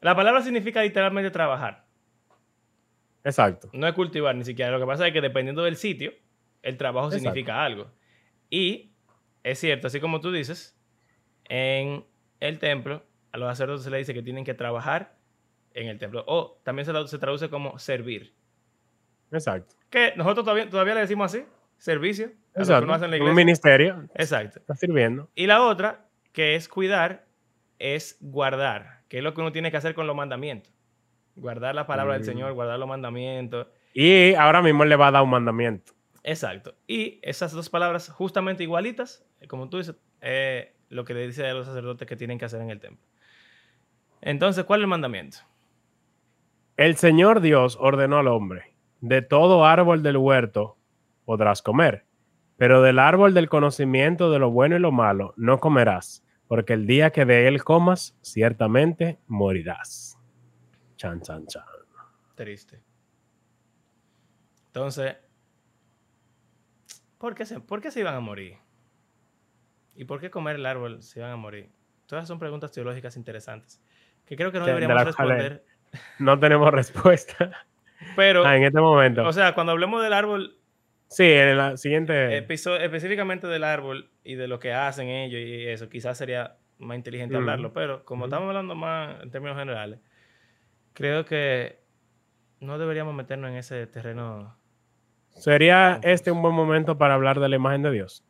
[0.00, 1.85] la palabra significa literalmente trabajar.
[3.24, 3.70] Exacto.
[3.72, 4.70] No es cultivar ni siquiera.
[4.70, 6.12] Lo que pasa es que dependiendo del sitio,
[6.62, 7.22] el trabajo Exacto.
[7.22, 7.90] significa algo.
[8.50, 8.92] Y
[9.42, 10.76] es cierto, así como tú dices,
[11.48, 12.05] en
[12.40, 15.16] el templo a los sacerdotes se les dice que tienen que trabajar
[15.74, 16.24] en el templo.
[16.26, 18.35] O también se, tra- se traduce como servir.
[19.31, 19.74] Exacto.
[19.90, 21.44] Que nosotros todavía, todavía le decimos así,
[21.78, 22.31] servicio.
[22.55, 22.87] Exacto.
[22.87, 24.59] la Un ministerio Exacto.
[24.61, 25.31] está sirviendo.
[25.35, 27.24] Y la otra, que es cuidar,
[27.78, 30.72] es guardar, que es lo que uno tiene que hacer con los mandamientos.
[31.35, 32.26] Guardar la palabra del Mm.
[32.26, 33.68] Señor, guardar los mandamientos.
[33.94, 35.94] Y ahora mismo le va a dar un mandamiento.
[36.22, 36.74] Exacto.
[36.87, 41.55] Y esas dos palabras justamente igualitas, como tú dices, eh, lo que le dice a
[41.55, 43.05] los sacerdotes que tienen que hacer en el templo.
[44.20, 45.38] Entonces, ¿cuál es el mandamiento?
[46.76, 50.76] El Señor Dios ordenó al hombre, de todo árbol del huerto
[51.24, 52.07] podrás comer,
[52.57, 56.87] pero del árbol del conocimiento de lo bueno y lo malo no comerás, porque el
[56.87, 60.18] día que de él comas, ciertamente morirás.
[60.96, 61.64] Chan, chan, chan.
[62.35, 62.83] Triste.
[64.66, 65.16] Entonces,
[67.18, 68.62] ¿por qué, se, ¿por qué se iban a morir?
[69.94, 71.70] ¿Y por qué comer el árbol se iban a morir?
[72.07, 73.81] Todas son preguntas teológicas interesantes
[74.26, 75.64] que creo que no De- de deberíamos responder.
[76.18, 77.66] No tenemos respuesta
[78.16, 79.26] Pero, Ah, en este momento.
[79.26, 80.57] o sea, cuando hablemos del árbol,
[81.09, 82.38] sí, en la siguiente.
[82.38, 87.35] específicamente del árbol y de lo que hacen ellos y eso, quizás sería más inteligente
[87.35, 87.42] Ujú.
[87.42, 88.28] hablarlo, pero como Ujú.
[88.31, 90.00] estamos hablando más en términos generales,
[90.94, 91.78] creo que
[92.61, 94.57] no deberíamos meternos en ese terreno.
[95.35, 98.24] ¿Sería este un buen momento para hablar de la imagen de Dios?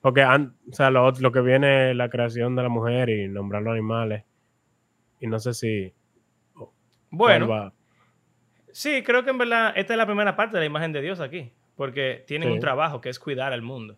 [0.00, 3.62] Porque o sea, lo, lo que viene es la creación de la mujer y nombrar
[3.62, 4.24] los animales.
[5.20, 5.92] Y no sé si.
[7.10, 7.72] Bueno, va-
[8.70, 11.20] sí, creo que en verdad esta es la primera parte de la imagen de Dios
[11.20, 12.54] aquí, porque tienen Sí.
[12.54, 13.96] un trabajo que es cuidar al mundo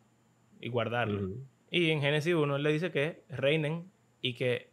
[0.60, 1.28] y guardarlo.
[1.70, 3.90] Y en Génesis 1 él le dice que reinen
[4.22, 4.70] y que,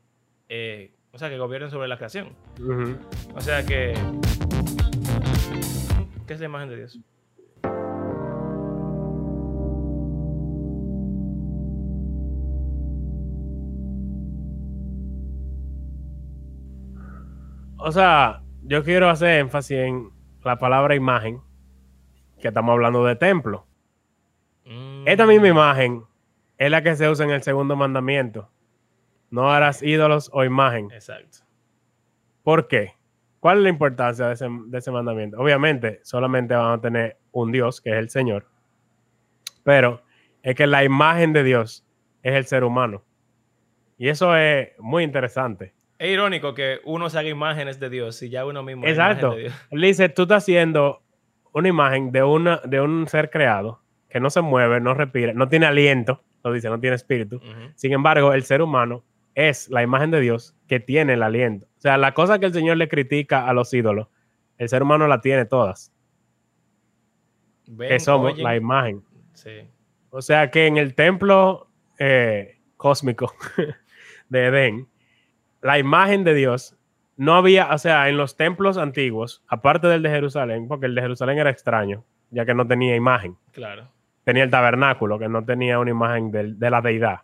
[0.49, 2.29] eh, o sea, que gobiernen sobre la creación.
[3.35, 3.93] O sea que.
[6.25, 6.99] ¿Qué es la imagen de Dios?
[17.77, 20.09] O sea, yo quiero hacer énfasis en
[20.43, 21.41] la palabra imagen,
[22.39, 23.67] que estamos hablando de templo.
[24.65, 26.03] Mm, Esta misma imagen
[26.57, 28.49] es la que se usa en el segundo mandamiento.
[29.29, 30.89] No harás ídolos o imagen.
[30.91, 31.39] Exacto.
[32.43, 32.93] ¿Por qué?
[33.39, 35.39] ¿Cuál es la importancia de ese, de ese mandamiento?
[35.39, 38.47] Obviamente, solamente van a tener un Dios, que es el Señor.
[39.63, 40.01] Pero
[40.41, 41.85] es que la imagen de Dios
[42.23, 43.03] es el ser humano.
[43.97, 45.73] Y eso es muy interesante.
[45.99, 49.31] Es irónico que uno se haga imágenes de Dios y ya uno mismo Exacto.
[49.31, 49.53] de Dios.
[49.71, 51.01] Él dice, tú estás haciendo
[51.53, 55.49] una imagen de, una, de un ser creado que no se mueve, no respira, no
[55.49, 57.41] tiene aliento, lo dice, no tiene espíritu.
[57.75, 61.65] Sin embargo, el ser humano es la imagen de Dios que tiene el aliento.
[61.77, 64.07] O sea, la cosa que el Señor le critica a los ídolos,
[64.57, 65.93] el ser humano la tiene todas,
[67.67, 68.43] Ven, que somos oyen.
[68.43, 69.03] la imagen.
[69.33, 69.67] Sí.
[70.09, 73.33] O sea que en el templo eh, cósmico
[74.29, 74.87] de Edén,
[75.61, 76.75] la imagen de Dios
[77.15, 81.01] no había, o sea, en los templos antiguos, aparte del de Jerusalén, porque el de
[81.01, 83.37] Jerusalén era extraño, ya que no tenía imagen.
[83.53, 83.89] Claro.
[84.23, 87.21] Tenía el tabernáculo, que no tenía una imagen de, la deidad.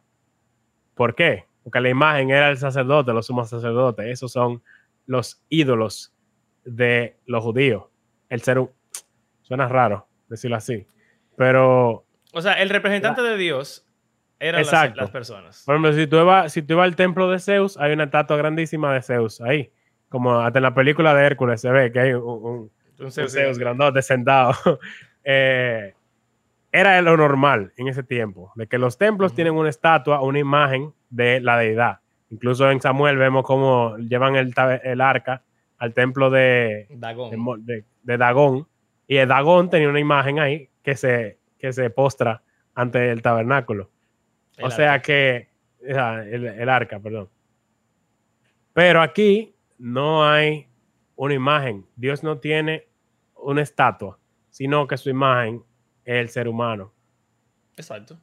[0.95, 1.45] ¿Por qué?
[1.63, 4.05] Porque la imagen era el sacerdote, los sumos sacerdotes.
[4.07, 4.63] Esos son
[5.05, 6.13] los ídolos
[6.65, 7.85] de los judíos.
[8.29, 8.71] El ser hu-
[9.41, 10.87] Suena raro decirlo así.
[11.35, 13.85] Pero O sea, el representante de Dios
[14.47, 15.01] eran las, Exacto.
[15.01, 15.63] las personas.
[15.65, 18.93] Por ejemplo, si tú, vas, si tú al templo de Zeus, hay una estatua grandísima
[18.93, 19.71] de Zeus ahí.
[20.09, 23.31] Como hasta en la película de Hércules se ve que hay un, un- Un Zeus
[23.33, 24.53] Zeus grandote sentado.
[25.25, 25.93] Eh,
[26.71, 29.35] era lo normal en ese tiempo, de que los templos Ujú.
[29.37, 31.99] tienen una estatua, una imagen de la deidad.
[32.29, 35.43] Incluso en Samuel vemos cómo llevan el, el arca
[35.77, 37.29] al templo de, Dagón.
[37.65, 38.67] de, de- de Dagón.
[39.07, 42.41] Y el Dagón tenía una imagen ahí que se, que se postra
[42.75, 43.89] ante el tabernáculo.
[44.57, 45.49] El O sea que,
[45.81, 47.29] el, el arca, perdón.
[48.73, 50.67] Pero aquí no hay
[51.15, 51.85] una imagen.
[51.95, 52.87] Dios no tiene
[53.35, 55.63] una estatua, sino que su imagen
[56.05, 56.93] es el ser humano.
[57.75, 58.19] Exacto.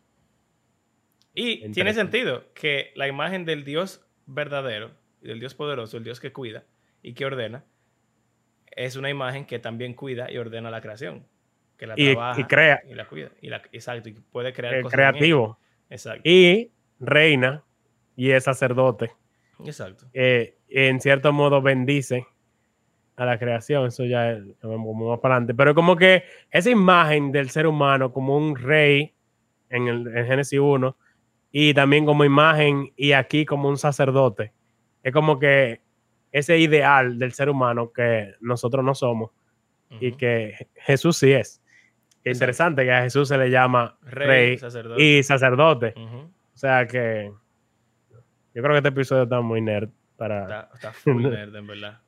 [1.34, 6.32] Y tiene sentido que la imagen del Dios verdadero, del Dios poderoso, el Dios que
[6.32, 6.64] cuida
[7.02, 7.64] y que ordena,
[8.70, 11.26] es una imagen que también cuida y ordena la creación.
[11.76, 13.30] Que la Y, trabaja y crea, y la cuida.
[13.40, 15.10] Y la, exacto, y puede crear cosas ella.
[15.10, 15.58] creativo.
[15.91, 16.22] Exacto.
[16.24, 17.64] Y reina
[18.16, 19.11] y es sacerdote.
[19.64, 20.07] Exacto.
[20.14, 22.26] Eh, en cierto modo bendice
[23.16, 27.32] a la creación, eso ya es como más para adelante, pero como que esa imagen
[27.32, 29.14] del ser humano como un rey
[29.68, 30.97] en, el, en Génesis 1
[31.53, 34.55] y también como imagen y aquí como un sacerdote,
[35.03, 35.82] es como que
[36.32, 39.32] ese ideal del ser humano que nosotros no somos
[39.99, 41.61] y que Jesús sí es.
[42.22, 45.02] Qué interesante que a Jesús se le llama Rey, rey, sacerdote.
[45.02, 45.94] y sacerdote.
[45.96, 47.32] O sea que
[48.54, 50.42] yo creo que este episodio está muy nerd para...
[50.42, 52.00] Está, está full nerd, en verdad.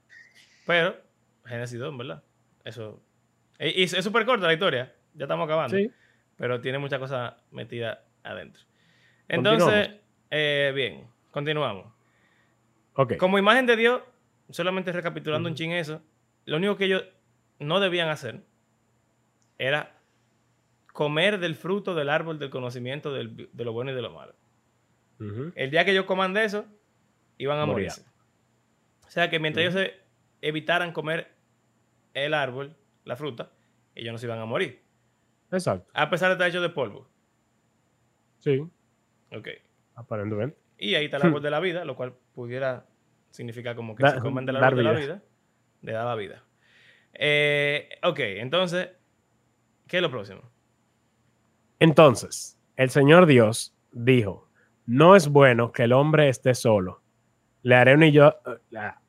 [0.67, 0.97] Pero,
[1.47, 2.23] Génesis 2, en verdad.
[2.65, 3.01] Eso.
[3.59, 4.93] Y y es súper corta la historia.
[5.15, 5.77] Ya estamos acabando.
[5.77, 5.91] Sí.
[6.37, 8.63] Pero tiene muchas cosas metidas adentro.
[9.29, 9.91] Entonces,
[10.31, 11.87] eh, bien, continuamos.
[12.95, 13.17] Ok.
[13.17, 14.03] Como imagen de Dios,
[14.51, 16.03] solamente recapitulando un ching eso,
[16.45, 17.05] lo único que ellos
[17.59, 18.43] no debían hacer
[19.59, 19.95] era
[20.93, 24.35] comer del fruto del árbol del conocimiento del- de lo bueno y de lo malo.
[25.55, 26.67] El día que ellos coman de eso,
[27.39, 27.91] iban a Morían.
[27.93, 28.05] morirse.
[29.07, 29.95] O sea que mientras ellos se
[30.41, 31.33] evitaran comer
[32.15, 33.53] el árbol, la fruta,
[33.95, 34.83] ellos no se iban a morir.
[35.53, 35.89] Exacto.
[35.95, 37.09] A pesar de estar hecho de polvo.
[38.41, 38.61] Sí,
[39.33, 39.49] Ok.
[39.95, 40.59] aparentemente.
[40.79, 42.87] Y ahí está el árbol de la vida, lo cual pudiera
[43.31, 45.23] significar como que Da- si comen del árbol de la vida.
[45.83, 46.43] le daba vida.
[47.15, 48.89] Eh, ok, entonces,
[49.87, 50.43] ¿qué es lo próximo?
[51.83, 54.49] Entonces, el Señor Dios dijo,
[54.87, 57.03] no es bueno que el hombre esté solo.
[57.63, 58.35] Le haré una, yo-
[58.71, 59.01] la-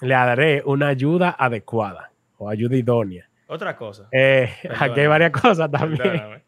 [0.00, 3.28] le daré una ayuda adecuada o ayuda idónea.
[3.46, 4.08] Otra cosa.
[4.12, 6.02] Eh, aquí hay varias cosas también.
[6.02, 6.44] Perdóname.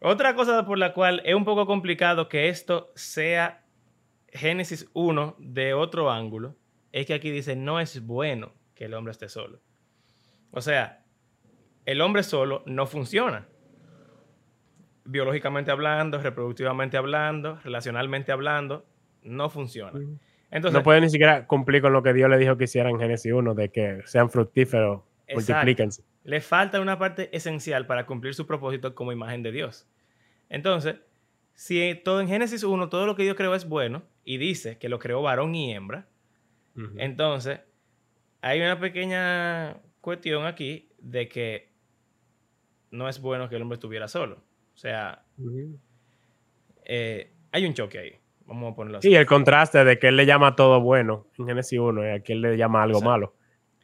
[0.00, 3.64] Otra cosa por la cual es un poco complicado que esto sea
[4.28, 6.56] Génesis 1 de otro ángulo
[6.92, 9.60] es que aquí dice no es bueno que el hombre esté solo.
[10.50, 11.04] O sea,
[11.86, 13.46] el hombre solo no funciona.
[15.04, 18.86] Biológicamente hablando, reproductivamente hablando, relacionalmente hablando,
[19.22, 19.98] no funciona.
[20.50, 22.98] Entonces, no puede ni siquiera cumplir con lo que Dios le dijo que hiciera en
[22.98, 25.52] Génesis 1, de que sean fructíferos, Exacto.
[25.52, 26.04] multiplíquense.
[26.22, 29.86] le falta una parte esencial para cumplir su propósito como imagen de Dios.
[30.48, 30.96] Entonces,
[31.54, 34.88] si todo en Génesis 1, todo lo que Dios creó es bueno y dice que
[34.88, 36.06] lo creó varón y hembra,
[36.96, 37.60] entonces
[38.40, 41.72] hay una pequeña cuestión aquí de que
[42.90, 44.42] no es bueno que el hombre estuviera solo.
[44.74, 45.22] O sea,
[46.84, 48.12] eh, hay un choque ahí.
[48.46, 49.08] Vamos a ponerlo así.
[49.08, 52.32] Sí, el contraste de que él le llama todo bueno en Génesis 1 y aquí
[52.32, 53.10] él le llama algo Exacto.
[53.10, 53.34] malo.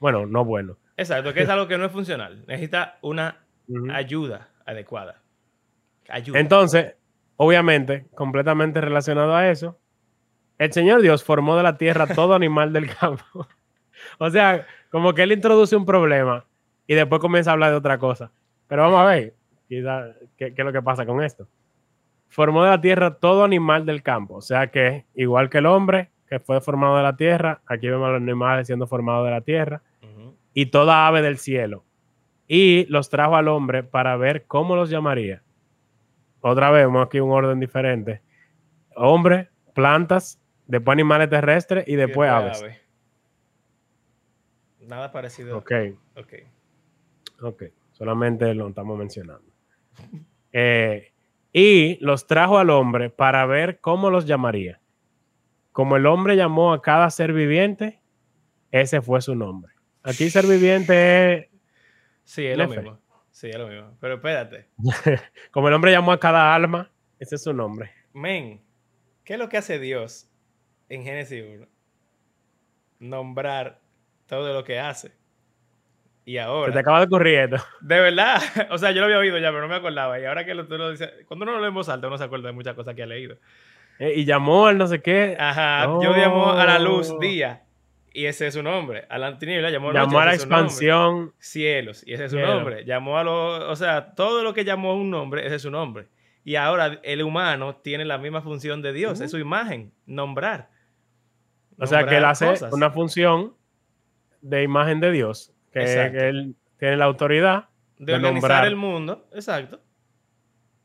[0.00, 0.76] Bueno, no bueno.
[0.96, 2.44] Exacto, que es algo que no es funcional.
[2.46, 3.38] Necesita una
[3.92, 5.22] ayuda adecuada.
[6.08, 6.40] Ayuda.
[6.40, 6.94] Entonces,
[7.36, 9.78] obviamente, completamente relacionado a eso,
[10.58, 13.46] el Señor Dios formó de la tierra todo animal del campo.
[14.18, 16.44] o sea, como que él introduce un problema
[16.86, 18.30] y después comienza a hablar de otra cosa.
[18.66, 19.39] Pero vamos a ver
[19.70, 21.46] quizá, qué, qué es lo que pasa con esto.
[22.28, 24.34] Formó de la tierra todo animal del campo.
[24.34, 28.06] O sea que, igual que el hombre, que fue formado de la tierra, aquí vemos
[28.08, 29.82] a los animales siendo formados de la tierra,
[30.52, 31.84] y toda ave del cielo.
[32.48, 35.42] Y los trajo al hombre para ver cómo los llamaría.
[36.40, 38.22] Otra vez, vemos aquí un orden diferente.
[38.96, 42.60] Hombre, plantas, después animales terrestres y Y después aves.
[42.60, 42.80] ave.
[44.80, 45.58] Nada parecido.
[45.58, 45.72] Ok,
[46.16, 46.32] Ok.
[47.42, 47.62] ok.
[47.92, 49.49] Solamente lo estamos mencionando.
[50.52, 51.12] Eh,
[51.52, 54.80] y los trajo al hombre para ver cómo los llamaría.
[55.72, 58.00] Como el hombre llamó a cada ser viviente,
[58.70, 59.72] ese fue su nombre.
[60.02, 61.50] Aquí ser viviente es
[62.30, 62.96] Sí, es lo mismo.
[63.32, 63.96] Sí, es lo mismo.
[64.00, 64.68] Pero espérate.
[65.50, 67.90] Como el hombre llamó a cada alma, ese es su nombre.
[68.12, 68.62] Men,
[69.24, 70.30] ¿qué es lo que hace Dios
[70.88, 71.66] en Génesis 1?
[73.00, 73.80] Nombrar
[74.26, 75.10] todo lo que hace.
[76.24, 77.56] Y Se te ahora, acaba de ocurrir esto.
[77.80, 78.40] de verdad,
[78.70, 80.20] o sea, yo lo había oído ya, pero no me acordaba.
[80.20, 82.18] Y ahora que lo, tú lo dices, cuando uno lo lee en voz alta, uno
[82.18, 83.36] se acuerda de muchas cosas que ha leído.
[83.98, 85.36] Eh, y llamó al no sé qué.
[85.38, 87.18] Ajá, yo llamó a la luz Oh.
[87.18, 87.64] día,
[88.12, 89.06] y ese es su nombre.
[89.10, 90.34] A la tiniebla llamó noche, llamó a la nombre.
[90.36, 91.32] expansión.
[91.38, 92.54] cielos, y ese es su Cielo.
[92.54, 92.84] nombre.
[92.84, 96.08] Llamó a los, o sea, todo lo que llamó un nombre, ese es su nombre.
[96.44, 100.70] Y ahora el humano tiene la misma función de Dios, es su imagen, nombrar.
[101.78, 102.72] O sea, que él hace cosas.
[102.72, 103.54] una función
[104.40, 105.52] de imagen de Dios.
[105.72, 107.68] Que, él tiene la autoridad.
[107.98, 108.66] de de organizar nombrar.
[108.66, 109.80] el mundo, exacto.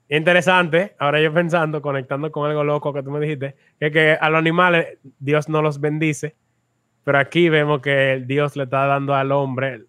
[0.07, 4.29] Interesante, ahora yo pensando, conectando con algo loco que tú me dijiste, que, que a
[4.29, 6.35] los animales Dios no los bendice,
[7.03, 9.85] pero aquí vemos que Dios le está dando al hombre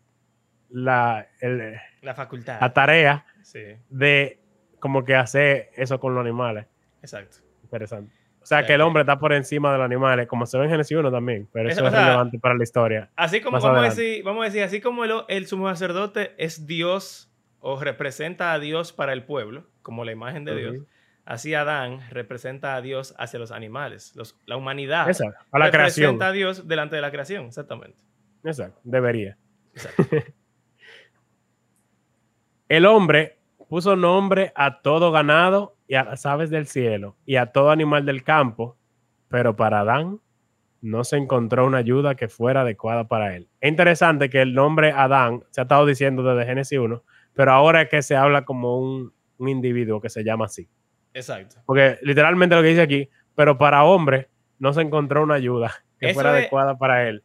[0.70, 2.58] la, el- La facultad.
[2.60, 4.40] la tarea Sí, de
[4.80, 6.66] como que hacer eso con los animales.
[7.02, 7.38] exacto.
[7.62, 8.14] Interesante.
[8.46, 10.66] O sea, que el que- hombre está por encima de los animales, como se ve
[10.66, 13.10] en Génesis 1 también, pero Eso, es sea, relevante para la historia.
[13.16, 16.64] Así como vamos a, decir, vamos a decir, así como el, el sumo sacerdote es
[16.64, 17.28] Dios
[17.58, 20.76] o representa a Dios para el pueblo, como la imagen de Dios,
[21.24, 25.08] así Adán representa a Dios hacia los animales, los- la humanidad.
[25.08, 26.12] Exacto, a la creación.
[26.12, 27.98] representa a Dios delante de la creación, exactamente.
[28.44, 29.36] Exacto, debería.
[29.74, 30.02] Exacto.
[32.68, 33.35] El hombre
[33.68, 38.04] puso nombre a todo ganado y a las aves del cielo y a todo animal
[38.06, 38.76] del campo,
[39.28, 40.20] pero para Adán
[40.82, 43.48] no se encontró una ayuda que fuera adecuada para él.
[43.60, 47.02] Es interesante que el nombre Adán se ha estado diciendo desde Génesis 1,
[47.34, 50.68] pero ahora es que se habla como un, un individuo que se llama así.
[51.14, 51.56] Exacto.
[51.66, 56.06] Porque literalmente lo que dice aquí, pero para hombre no se encontró una ayuda que
[56.10, 57.22] Eso fuera es- adecuada para él.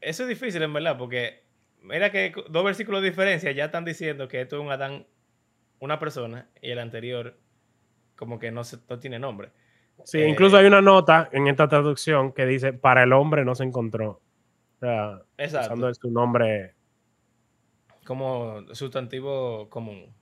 [0.00, 1.44] Eso es difícil, en verdad, porque
[1.82, 5.06] mira que dos versículos de diferencia ya están diciendo que esto es un Adán,
[5.80, 7.36] una persona, y el anterior
[8.16, 9.50] como que no, se, no tiene nombre.
[10.04, 13.54] Sí, Eh, incluso hay una nota en esta traducción que dice, para el hombre no
[13.54, 14.22] se encontró.
[14.76, 15.74] O sea, Exacto.
[15.74, 16.74] usando su nombre.
[18.04, 20.14] Como sustantivo común.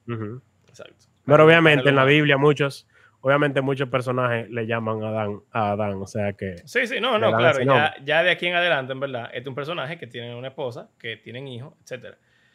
[0.69, 1.07] Exacto.
[1.25, 2.05] Pero obviamente en la.
[2.05, 2.89] Biblia muchos,
[3.21, 6.59] obviamente muchos personajes le llaman a Adán, a Adán, o sea que...
[6.65, 7.63] Sí, sí, no, no, claro.
[7.63, 10.49] Ya, ya de aquí en adelante, en verdad, este es un personaje que tiene una
[10.49, 11.75] esposa, que tienen hijos,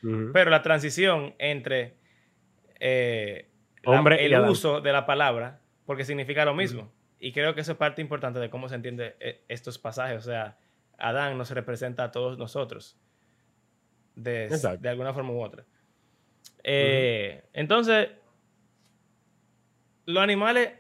[0.03, 0.31] ujú.
[0.33, 1.95] Pero la transición entre
[2.85, 3.49] eh,
[3.85, 6.91] Hombre el uso de la palabra, porque significa lo mismo.
[7.19, 10.17] Y creo que eso es parte importante de cómo se entiende eh, estos pasajes.
[10.17, 10.57] O sea,
[10.97, 12.97] Adán nos representa a todos nosotros.
[14.15, 15.65] De, de alguna forma u otra.
[16.63, 18.09] Eh, Entonces,
[20.05, 20.73] los animales,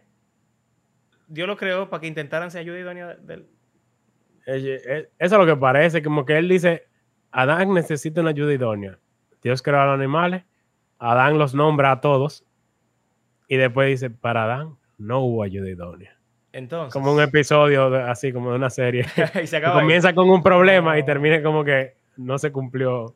[1.27, 3.47] Dios los creó para que intentaran ser ayuda idónea del...
[4.45, 6.85] Eh, Eso es lo que parece, como que él dice,
[7.31, 8.99] Adán necesita una ayuda idónea.
[9.41, 10.43] Dios creó a los animales,
[11.11, 12.45] Adán los nombra a todos,
[13.47, 16.17] y después dice, para Adán no hubo ayuda idónea.
[16.53, 19.05] Entonces, Como un episodio de- así, como de una serie.
[19.43, 19.81] y se que acaba ahí.
[19.81, 23.15] comienza con un problema y termina como que no se cumplió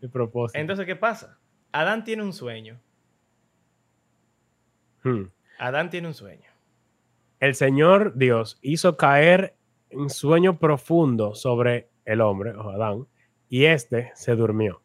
[0.00, 0.58] el propósito.
[0.58, 1.38] Entonces, ¿qué pasa?
[1.70, 2.78] Adán tiene un sueño.
[5.04, 5.24] Hmm.
[5.58, 6.50] Adán tiene un sueño.
[7.40, 9.54] El Señor Dios hizo caer
[9.92, 13.06] un sueño profundo sobre el hombre, o Adán,
[13.48, 14.81] y éste se durmió.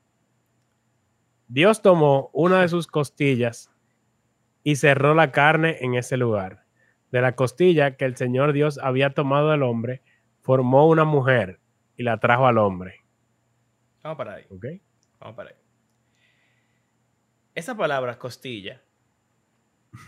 [1.47, 3.71] Dios tomó una de sus costillas
[4.63, 6.65] y cerró la carne en ese lugar.
[7.11, 10.01] De la costilla que el Señor Dios había tomado del hombre,
[10.41, 11.59] formó una mujer
[11.95, 13.01] y la trajo al hombre.
[14.03, 14.45] Vamos para ahí.
[14.49, 14.65] ¿Ok?
[15.19, 15.55] Vamos para ahí.
[17.55, 18.81] Esa palabra costilla,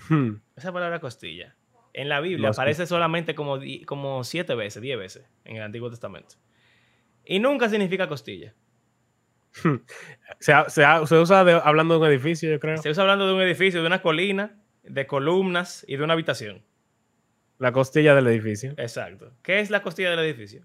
[0.10, 0.36] Hmm.
[0.56, 1.56] esa palabra costilla,
[1.94, 5.90] en la Biblia Los- aparece solamente como, como siete veces, diez veces en el Antiguo
[5.90, 6.36] Testamento.
[7.26, 8.54] Y nunca significa costilla.
[10.40, 12.78] Se, se se usa de- hablando de un edificio, yo creo.
[12.78, 16.64] Se usa hablando de un edificio, de una colina, de columnas y de una habitación.
[17.58, 19.34] La costilla del edificio, Exacto.
[19.42, 20.64] ¿Qué es la costilla del edificio?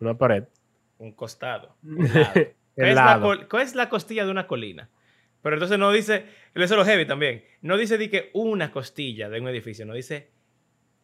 [0.00, 0.44] una pared.
[0.98, 1.76] Un costado.
[1.82, 2.32] un lado.
[2.34, 4.90] ¿Qué, El es la, qué es la costilla de una colina?
[5.42, 9.28] Pero entonces no dice, eso es lo heavy también, no dice di que una costilla
[9.28, 10.30] de un edificio, no dice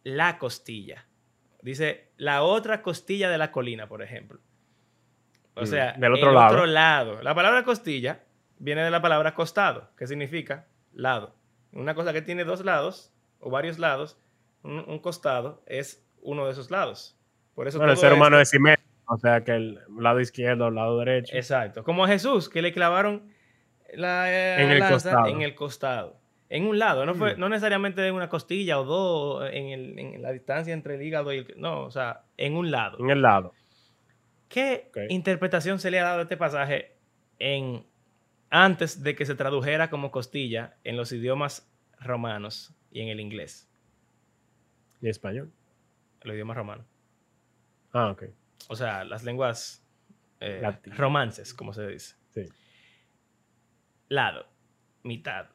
[0.04, 1.06] la costilla.
[1.62, 4.40] Dice la otra costilla de la colina, por ejemplo.
[5.58, 6.48] O Mm, sea, del otro el lado.
[6.54, 7.22] otro lado.
[7.22, 8.20] La palabra costilla
[8.58, 11.34] viene de la palabra costado, que significa lado.
[11.72, 14.18] Una cosa que tiene dos lados o varios lados,
[14.62, 17.16] un, un costado es uno de esos lados.
[17.54, 20.20] Por eso Bueno, el todo ser humano esto- es simétrico, o sea que el lado
[20.20, 21.36] izquierdo, el lado derecho.
[21.36, 21.84] Exacto.
[21.84, 23.30] Como a Jesús, que le clavaron
[23.94, 25.26] la eh, En el lanza costado.
[25.28, 26.16] en el costado.
[26.50, 27.40] En un lado, no, fue, Mm.
[27.40, 31.32] no necesariamente en una costilla o dos, en, el- en la distancia entre el hígado
[31.32, 31.54] y el...
[31.58, 32.98] No, o sea, en un lado.
[33.00, 33.52] En el lado.
[34.48, 36.96] ¿Qué interpretación se le ha dado a este pasaje
[37.38, 37.86] en,
[38.50, 41.70] antes de que se tradujera como costilla en los idiomas
[42.00, 43.68] romanos y en el inglés?
[45.00, 45.52] Y español.
[46.22, 46.86] Los idiomas romanos.
[47.92, 48.24] Ah, ok.
[48.68, 49.86] O sea, las lenguas
[50.40, 50.62] eh,
[50.96, 52.16] romances, como se dice.
[52.30, 52.44] Sí.
[54.08, 54.46] lado,
[55.02, 55.46] mitad,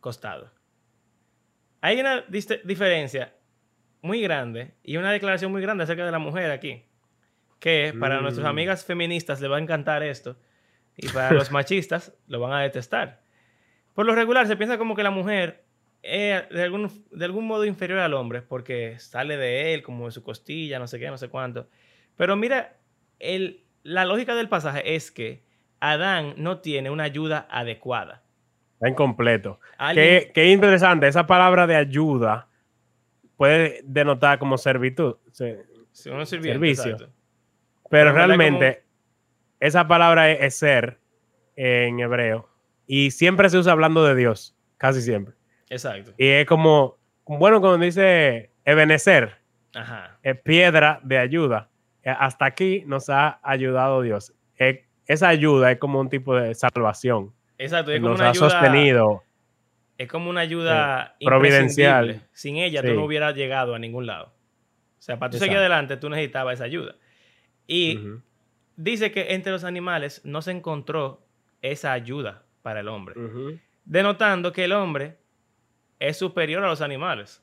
[0.00, 0.50] costado.
[1.80, 3.34] Hay una diferencia
[4.00, 6.84] muy grande y una declaración muy grande acerca de la mujer aquí.
[7.64, 8.22] Que para Mm.
[8.24, 10.36] nuestras amigas feministas les va a encantar esto
[10.98, 13.22] y para los machistas lo van a detestar.
[13.94, 15.64] Por lo regular se piensa como que la mujer
[16.02, 20.10] es de algún, de algún modo inferior al hombre porque sale de él como de
[20.12, 21.66] su costilla, no sé qué, no sé cuánto.
[22.16, 22.76] Pero mira,
[23.18, 25.42] el, la lógica del pasaje es que
[25.80, 28.22] Adán no tiene una ayuda adecuada.
[28.74, 29.58] Está incompleto.
[29.94, 31.08] Qué, qué interesante.
[31.08, 32.46] Esa palabra de ayuda
[33.38, 35.16] puede denotar como servitud.
[35.32, 35.46] Sí.
[35.92, 36.92] Servicio.
[36.92, 37.10] exacto.
[37.94, 38.82] Pero realmente,
[39.60, 40.98] esa palabra es, es ser
[41.56, 42.48] en hebreo.
[42.86, 44.56] Y siempre se usa hablando de Dios.
[44.78, 45.34] Casi siempre.
[45.70, 46.12] Exacto.
[46.18, 49.36] Y es como, bueno, cuando dice Ebenecer,
[49.74, 50.18] Ajá.
[50.22, 51.68] es piedra de ayuda.
[52.02, 54.34] Eh, Hasta aquí nos ha ayudado Dios.
[54.58, 57.32] Eh, esa ayuda es como un tipo de salvación.
[57.58, 57.92] Exacto.
[57.92, 59.22] Es como Nos una ha ayuda, sostenido.
[59.98, 62.22] es como una ayuda Eh, providencial.
[62.32, 64.34] Sin ella tú no hubieras llegado a ningún lado.
[64.98, 66.96] O sea, para tú seguir adelante, tú necesitabas esa ayuda.
[67.66, 67.98] Y
[68.76, 71.26] dice que entre los animales no se encontró
[71.62, 73.14] esa ayuda para el hombre,
[73.84, 75.18] denotando que el hombre
[75.98, 77.42] es superior a los animales.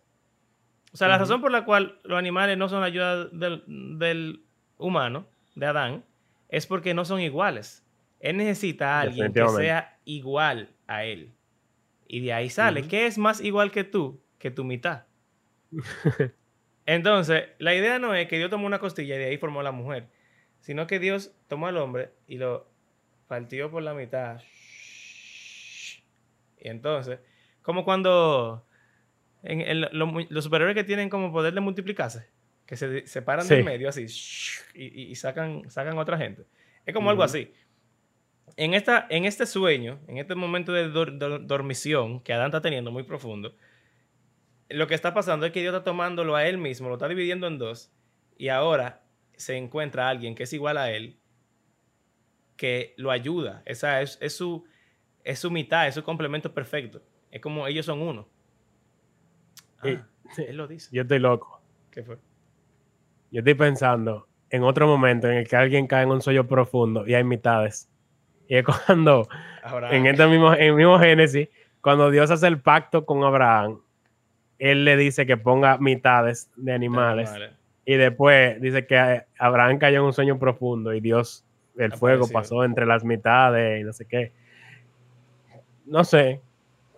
[0.94, 3.64] O sea, la razón por la cual los animales no son la ayuda del,
[3.98, 4.44] del
[4.78, 6.04] humano, de Adán,
[6.50, 7.86] es porque no son iguales.
[8.20, 11.34] Él necesita a alguien que sea igual a él.
[12.08, 12.88] Y de ahí sale.
[12.88, 14.22] ¿Qué es más igual que tú?
[14.38, 15.06] Que tu mitad.
[16.86, 19.64] Entonces, la idea no es que Dios tomó una costilla y de ahí formó a
[19.64, 20.08] la mujer,
[20.60, 22.68] sino que Dios tomó al hombre y lo
[23.28, 24.42] partió por la mitad.
[26.60, 27.20] Y entonces,
[27.62, 28.66] como cuando
[29.44, 32.28] en el- lo mu- los superiores que tienen como poder de multiplicarse,
[32.66, 33.64] que se separan del Sí.
[33.64, 34.06] medio así
[34.76, 36.44] y, sacan, sacan otra gente.
[36.86, 37.52] Es como algo así.
[38.58, 42.62] En, esta, en este sueño, en este momento de dor- dor- dormición que Adán está
[42.62, 43.56] teniendo muy profundo,
[44.74, 47.48] lo que está pasando es que Dios está tomándolo a él mismo, lo está dividiendo
[47.48, 47.92] en dos,
[48.38, 49.04] y ahora
[49.36, 51.20] se encuentra alguien que es igual a él,
[52.56, 53.64] que lo ayuda.
[53.66, 54.66] Esa es, es su,
[55.24, 57.02] es su mitad, es su complemento perfecto.
[57.32, 58.28] Es como ellos son uno.
[59.80, 60.06] Ah,
[60.38, 60.90] él lo dice.
[60.92, 61.62] Yo estoy loco.
[61.90, 62.18] ¿Qué fue?
[63.32, 67.08] Yo estoy pensando en otro momento en el que alguien cae en un sueño profundo
[67.08, 67.90] y hay mitades.
[68.48, 69.28] Y es cuando,
[69.64, 71.50] Ahora, en este mismo, en el mismo Génesis,
[71.82, 73.82] cuando Dios hace el pacto con Abraham,
[74.62, 77.30] él le dice que ponga mitades de animales.
[77.32, 77.56] animales.
[77.86, 81.44] Y después dice que eh, Abraham cayó en un sueño profundo y Dios,
[81.78, 84.32] el fuego pasó entre las mitades y no sé qué.
[85.86, 86.42] No sé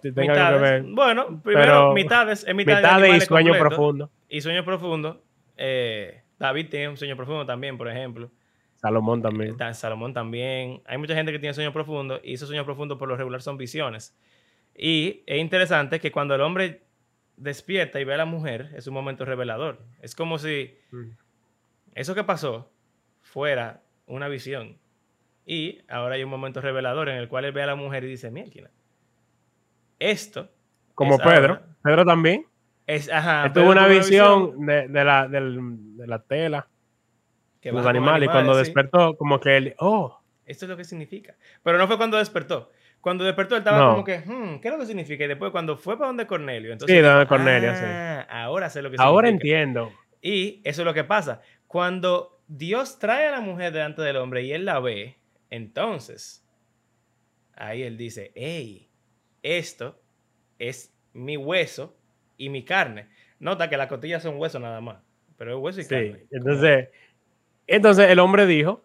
[0.01, 0.61] si tenga que Mitades.
[0.61, 0.84] ver.
[0.84, 3.70] Bueno, primero, Pero- mitades, es mitad de Mitades y sueño completo.
[3.70, 4.09] profundo.
[4.30, 5.24] Y sueño profundo.
[5.55, 8.30] eh, David tiene un sueño profundo también, por ejemplo.
[8.76, 9.51] Salomón también.
[9.51, 10.82] Está Salomón también.
[10.86, 13.57] Hay mucha gente que tiene sueño profundo y esos sueños profundos por lo regular son
[13.57, 14.14] visiones.
[14.76, 16.82] Y es interesante que cuando el hombre
[17.38, 19.80] despierta y ve a la mujer, es un momento revelador.
[20.02, 21.12] Es como si Mm.
[21.96, 22.72] eso que pasó
[23.22, 24.78] fuera una visión.
[25.46, 28.08] Y ahora hay un momento revelador en el cual él ve a la mujer y
[28.08, 28.70] dice, mierda,
[30.00, 30.50] esto
[30.96, 31.54] Como es Pedro.
[31.54, 32.46] ahora- Pedro también.
[32.88, 36.68] es, ajá, Él tuvo una visión de, de la, del- de la tela,
[37.62, 38.60] que los con animales, y cuando sí.
[38.60, 41.36] despertó, como que él, oh, Esto es lo que significa.
[41.64, 42.70] Pero no fue cuando despertó.
[43.04, 43.89] Cuando despertó, él estaba No.
[43.91, 45.26] como que, hmm, ¿qué es lo que significa?
[45.26, 46.95] Y después, cuando fue para donde Cornelio, entonces.
[46.95, 47.84] Sí, donde Cornelio, sí.
[47.86, 49.60] "Ah, Ahora sé lo que ahora significa".
[49.60, 49.91] entiendo.
[50.22, 51.41] Y eso es lo que pasa.
[51.68, 55.18] Cuando Dios trae a la mujer delante del hombre y él la ve,
[55.49, 56.47] entonces,
[57.58, 58.89] ahí él dice, hey,
[59.41, 59.99] esto
[60.58, 61.97] es mi hueso
[62.38, 63.10] y mi carne.
[63.39, 65.04] Nota que las costillas son hueso nada más,
[65.38, 66.26] pero es hueso y Sí, carne.
[66.32, 66.88] entonces,
[67.68, 68.82] entonces el hombre dijo,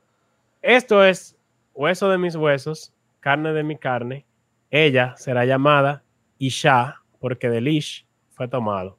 [0.62, 1.36] esto es
[1.74, 2.92] hueso de mis huesos,
[3.28, 4.24] carne de mi carne,
[4.70, 6.02] ella será llamada
[6.38, 8.98] Isha, porque del Ish fue tomado.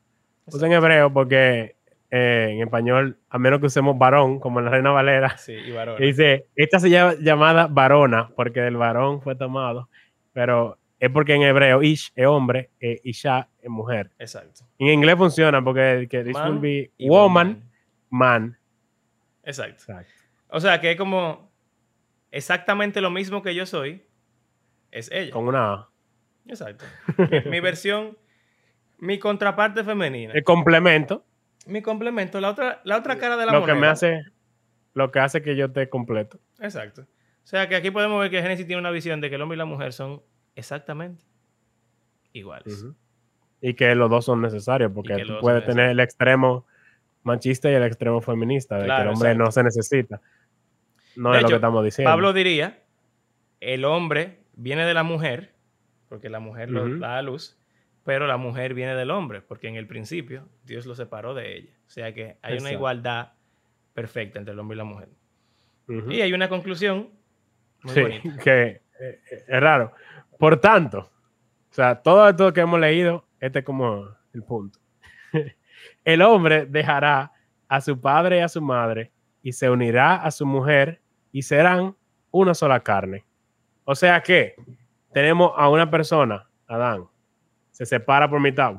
[0.61, 1.77] En hebreo porque
[2.11, 5.71] eh, en español, a menos que usemos varón, como en la Reina Valera, Sí, y
[5.71, 5.97] varón.
[5.99, 9.89] dice, esta se llama llamada varona, porque del varón fue tomado,
[10.31, 14.11] pero es porque en hebreo Ish es hombre, e Isha es mujer.
[14.19, 14.61] Exacto.
[14.77, 17.63] En inglés funciona porque que this Man will be woman,
[18.11, 18.55] man.
[19.43, 19.73] Exacto.
[19.91, 20.11] Exacto.
[20.49, 21.49] O sea, que es como
[22.29, 24.03] exactamente lo mismo que yo soy,
[24.91, 25.31] es ella.
[25.31, 25.89] Con una A.
[26.47, 26.85] Exacto.
[27.17, 28.17] mi, mi versión,
[28.97, 30.33] mi contraparte femenina.
[30.33, 31.25] El complemento,
[31.67, 34.23] Mi complemento, la otra, la otra cara de la lo que me hace,
[34.93, 36.39] lo que hace que yo esté completo.
[36.59, 37.03] Exacto.
[37.03, 39.55] O sea, que aquí podemos ver que Génesis tiene una visión de que el hombre
[39.55, 40.21] y la mujer son
[40.55, 41.23] exactamente
[42.33, 42.85] iguales.
[43.61, 46.65] Y que los dos son necesarios, porque que tú puedes tener el extremo
[47.23, 49.45] machista y el extremo feminista, de que Claro, el hombre exacto.
[49.45, 50.21] no se necesita.
[51.15, 52.11] No De es lo que estamos diciendo.
[52.11, 52.83] Pablo diría,
[53.59, 55.55] el hombre viene de la mujer,
[56.09, 57.57] porque la mujer lo da a luz,
[58.03, 61.73] pero la mujer viene del hombre, porque en el principio Dios lo separó de ella.
[61.87, 63.33] O sea que hay una igualdad
[63.93, 65.09] perfecta entre el hombre y la mujer.
[66.09, 67.09] Y hay una conclusión
[67.83, 68.37] muy sí, bonita.
[68.43, 69.93] que eh, es raro.
[70.37, 74.79] Por tanto, o sea, todo esto que hemos leído, este es como el punto.
[76.03, 77.31] el hombre dejará
[77.67, 81.01] a su padre y a su madre y se unirá a su mujer
[81.31, 81.95] y serán
[82.31, 83.25] una sola carne.
[83.91, 84.53] O sea que
[85.11, 87.07] tenemos a una persona, Adán,
[87.71, 88.75] se separa por mitad,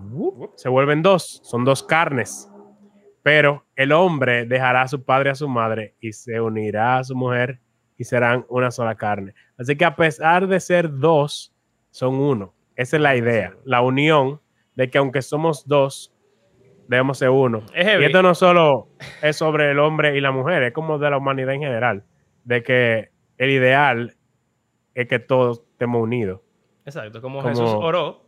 [0.55, 2.49] se vuelven dos, son dos carnes.
[3.21, 7.03] Pero el hombre dejará a su padre y a su madre y se unirá a
[7.03, 7.59] su mujer
[7.99, 9.35] y serán una sola carne.
[9.59, 11.53] Así que a pesar de ser dos,
[11.91, 12.55] son uno.
[12.77, 14.41] Esa es la idea, la unión
[14.77, 16.15] de que aunque somos dos,
[16.87, 17.65] debemos ser uno.
[17.75, 18.01] Es.
[18.01, 18.91] Y esto no solo
[19.23, 22.05] es sobre el hombre y la mujer, es como de la humanidad en general,
[22.45, 24.15] de que el ideal
[24.95, 26.41] es que todos estemos unidos,
[26.85, 28.27] Exacto, como, Como- Jesús oró,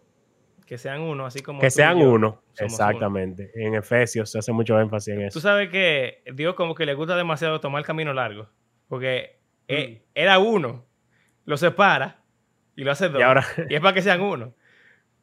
[0.67, 2.43] que sean uno, así como que tú y sean yo uno.
[2.59, 3.51] Exactamente.
[3.55, 5.41] En Efesios se hace mucho énfasis en Tú eso.
[5.41, 8.49] sabes que Dios como que le gusta demasiado tomar el camino largo.
[8.89, 9.39] Porque
[9.69, 10.85] eh, era uno,
[11.45, 12.21] lo separa
[12.77, 13.21] y lo hace dos.
[13.21, 14.55] Y ahora, Y es para que sean uno.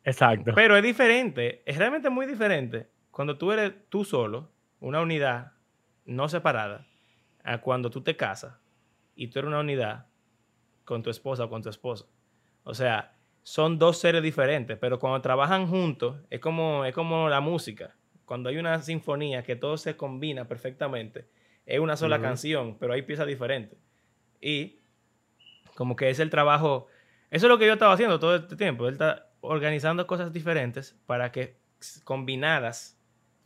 [0.03, 0.51] exacto.
[0.55, 5.53] Pero es diferente, es realmente muy diferente cuando tú eres tú solo, una unidad
[6.05, 6.87] no separada,
[7.43, 8.55] a cuando tú te casas
[9.15, 10.07] y tú eres una unidad
[10.89, 12.09] con tu esposa o con tu esposo.
[12.63, 17.41] O sea, son dos seres diferentes, pero cuando trabajan juntos es como, es como la
[17.41, 17.95] música.
[18.25, 21.29] Cuando hay una sinfonía que todo se combina perfectamente,
[21.67, 23.77] es una sola canción, pero hay piezas diferentes.
[24.41, 24.79] Y
[25.75, 26.87] como que es el trabajo,
[27.29, 28.87] eso es lo que yo estaba haciendo todo este tiempo.
[28.87, 31.59] Él está organizando cosas diferentes para que
[32.03, 32.99] combinadas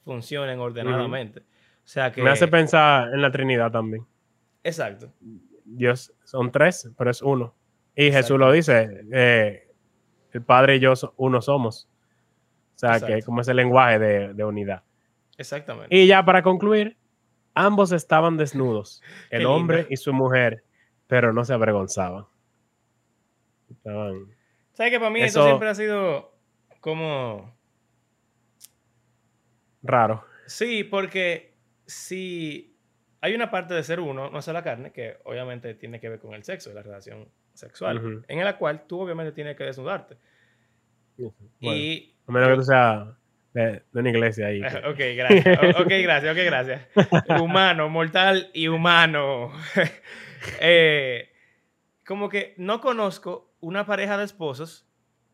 [0.05, 1.41] funcionen ordenadamente.
[1.41, 2.23] O sea que...
[2.23, 4.05] Me hace pensar en la Trinidad también.
[4.63, 5.11] Exacto.
[5.65, 7.55] Dios son tres, pero es uno.
[7.95, 8.23] Y Exacto.
[8.25, 9.71] Jesús lo dice, eh,
[10.31, 11.87] el Padre y yo uno somos.
[12.75, 13.25] O sea, que Exacto.
[13.27, 14.83] como ese lenguaje de, de unidad.
[15.37, 15.95] Exactamente.
[15.95, 16.97] Y ya para concluir,
[17.53, 19.53] ambos estaban desnudos, el lindo.
[19.53, 20.63] hombre y su mujer,
[21.07, 22.25] pero no se avergonzaban.
[23.69, 24.27] Estaban...
[24.73, 25.39] ¿Sabes que para mí eso...
[25.41, 26.35] Eso- siempre ha sido
[26.79, 27.55] como...
[29.81, 30.23] Raro.
[30.47, 31.55] Sí, porque
[31.85, 32.72] si
[33.23, 36.19] hay una parte de ser uno, no es la carne, que obviamente tiene que ver
[36.19, 38.23] con el sexo, la relación sexual, Ujú.
[38.27, 40.17] en la cual tú obviamente tienes que desnudarte.
[41.17, 42.13] Bueno, Y...
[42.27, 43.07] a menos que tú seas
[43.53, 43.61] de,
[43.93, 44.61] de una iglesia ahí.
[44.61, 45.59] que- Ok, gracias.
[45.77, 46.87] O- Ok, gracias, ok, gracias.
[47.41, 49.51] Humano, mortal y humano.
[50.59, 51.29] Eh,
[52.05, 54.85] como que no conozco una pareja de esposos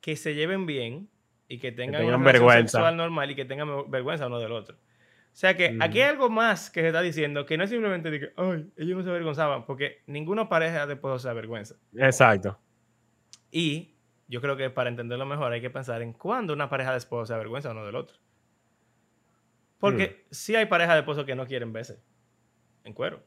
[0.01, 1.09] que se lleven bien
[1.47, 2.77] y que tengan, tengan una vergüenza.
[2.77, 4.77] sexual normal y que tengan vergüenza uno del otro.
[5.31, 8.11] O sea que aquí hay algo más que se está diciendo que no es simplemente
[8.11, 11.75] de que, ay, ellos no se avergonzaban, porque ninguna pareja de esposos se avergüenza.
[11.95, 12.59] Exacto.
[13.51, 13.95] Y
[14.27, 17.29] yo creo que para entenderlo mejor hay que pensar en cuándo una pareja de esposos
[17.29, 18.17] se avergüenza uno del otro.
[19.79, 22.03] Porque sí hay parejas de esposos que no quieren verse
[22.83, 23.23] en cuero.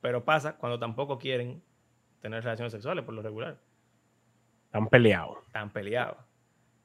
[0.00, 1.62] Pero pasa cuando tampoco quieren
[2.20, 3.60] tener relaciones sexuales por lo regular.
[4.66, 5.38] Están peleados.
[5.46, 6.18] Están peleados.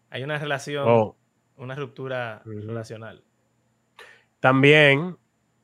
[0.09, 1.17] Hay una relación, Oh,
[1.57, 3.23] una ruptura relacional.
[4.43, 5.15] También,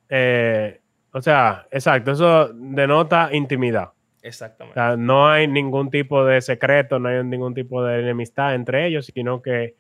[0.08, 0.80] eh,
[1.12, 3.90] o sea, exacto, eso denota intimidad.
[3.90, 4.74] O Exactamente.
[4.74, 9.12] sea, no hay ningún tipo de secreto, no hay ningún tipo de enemistad entre ellos,
[9.14, 9.76] sino que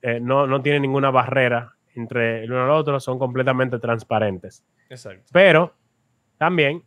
[0.00, 4.64] eh, no, no tienen ninguna barrera entre el uno y el otro, son completamente transparentes.
[4.88, 5.26] Exacto.
[5.34, 5.74] Pero
[6.38, 6.82] también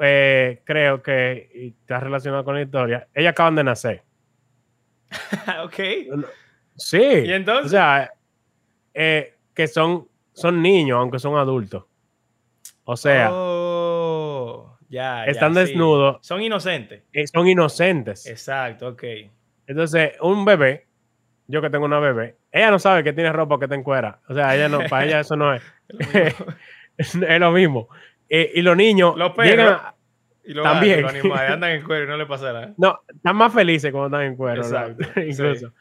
[0.00, 4.02] eh, creo que, y está relacionado con la historia, ellas acaban de nacer.
[5.62, 5.74] ok.
[6.74, 7.02] Sí.
[7.02, 7.66] ¿Y entonces?
[7.66, 8.10] O sea,
[8.94, 11.84] eh, que son, son niños, aunque son adultos.
[12.84, 15.60] O sea, Oh, ya, ya, están sí.
[15.60, 17.02] desnudos, Son inocentes.
[17.12, 18.26] eh, son inocentes.
[18.26, 19.02] Exacto, ok.
[19.66, 20.86] Entonces, un bebé,
[21.48, 24.20] yo que tengo una bebé, ella no sabe que tiene ropa que te encuera.
[24.28, 25.62] O sea, ella no, para ella eso no es.
[26.96, 27.88] es, lo mismo.
[28.28, 29.50] Eh, y los niños Los perros.
[29.50, 29.94] llegan a-
[30.44, 31.00] Y los También.
[31.02, 32.74] gatos, los animales andan en cuero y no le pasa nada.
[32.78, 34.60] no, están más felices cuando están en cuero.
[34.62, 34.66] ¿no?
[34.68, 35.72] Exacto, Incluso.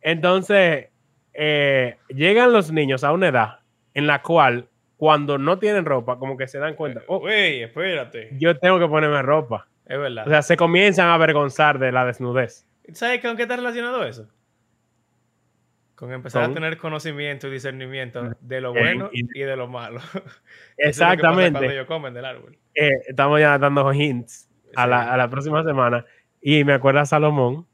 [0.00, 0.88] Entonces,
[1.36, 3.60] eh, llegan los niños a una edad
[3.94, 8.30] en la cual, cuando no tienen ropa, como que se dan cuenta, oh, Güey, espérate.
[8.38, 9.68] yo tengo que ponerme ropa.
[9.86, 10.26] Es verdad.
[10.26, 12.66] O sea, se comienzan a avergonzar de la desnudez.
[12.92, 14.28] ¿Sabes con qué está relacionado eso?
[15.94, 19.56] Con empezar Con- a tener conocimiento y discernimiento de lo Eh, bueno y- y de
[19.56, 19.98] lo malo.
[20.12, 20.18] Eso
[20.76, 21.52] es lo Exactamente.
[21.52, 22.58] Cuando ellos comen del árbol.
[22.74, 24.90] Eh, estamos ya dando hints a, Sí.
[24.90, 26.04] la, a la próxima semana.
[26.42, 27.66] Y me acuerda Salomón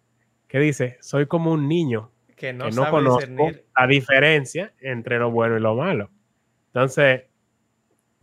[0.46, 2.11] que dice, soy como un niño
[2.42, 6.10] Que no, que no sabe conozco la diferencia entre lo bueno y lo malo.
[6.66, 7.22] Entonces,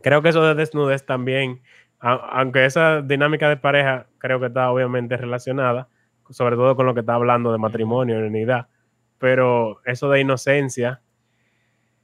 [0.02, 1.62] creo que eso de desnudez también,
[2.00, 5.88] a- aunque esa dinámica de pareja creo que está obviamente relacionada,
[6.28, 8.68] sobre todo con lo que está hablando de matrimonio y unidad,
[9.16, 11.00] pero eso de inocencia,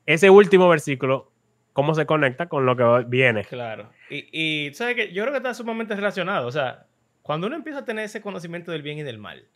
[0.07, 1.31] ese último versículo,
[1.75, 3.45] ¿cómo se conecta con lo que viene?
[3.45, 3.91] Claro.
[4.09, 5.13] Y, y ¿sabes qué?
[5.13, 6.47] Yo creo que está sumamente relacionado.
[6.47, 6.87] O sea,
[7.21, 9.49] cuando uno empieza a tener ese conocimiento del bien y del mal,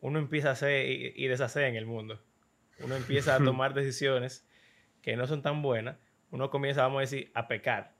[0.00, 2.20] uno empieza a hacer y, y deshacer en el mundo.
[2.82, 4.46] Uno empieza a tomar decisiones
[5.02, 5.96] que no son tan buenas.
[6.30, 7.92] Uno comienza, vamos a decir, a pecar.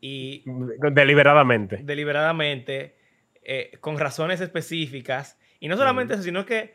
[0.00, 0.44] Y
[0.92, 1.78] Deliberadamente.
[1.82, 2.96] deliberadamente,
[3.42, 5.38] eh, con razones específicas.
[5.60, 6.74] Y no solamente eso, sino que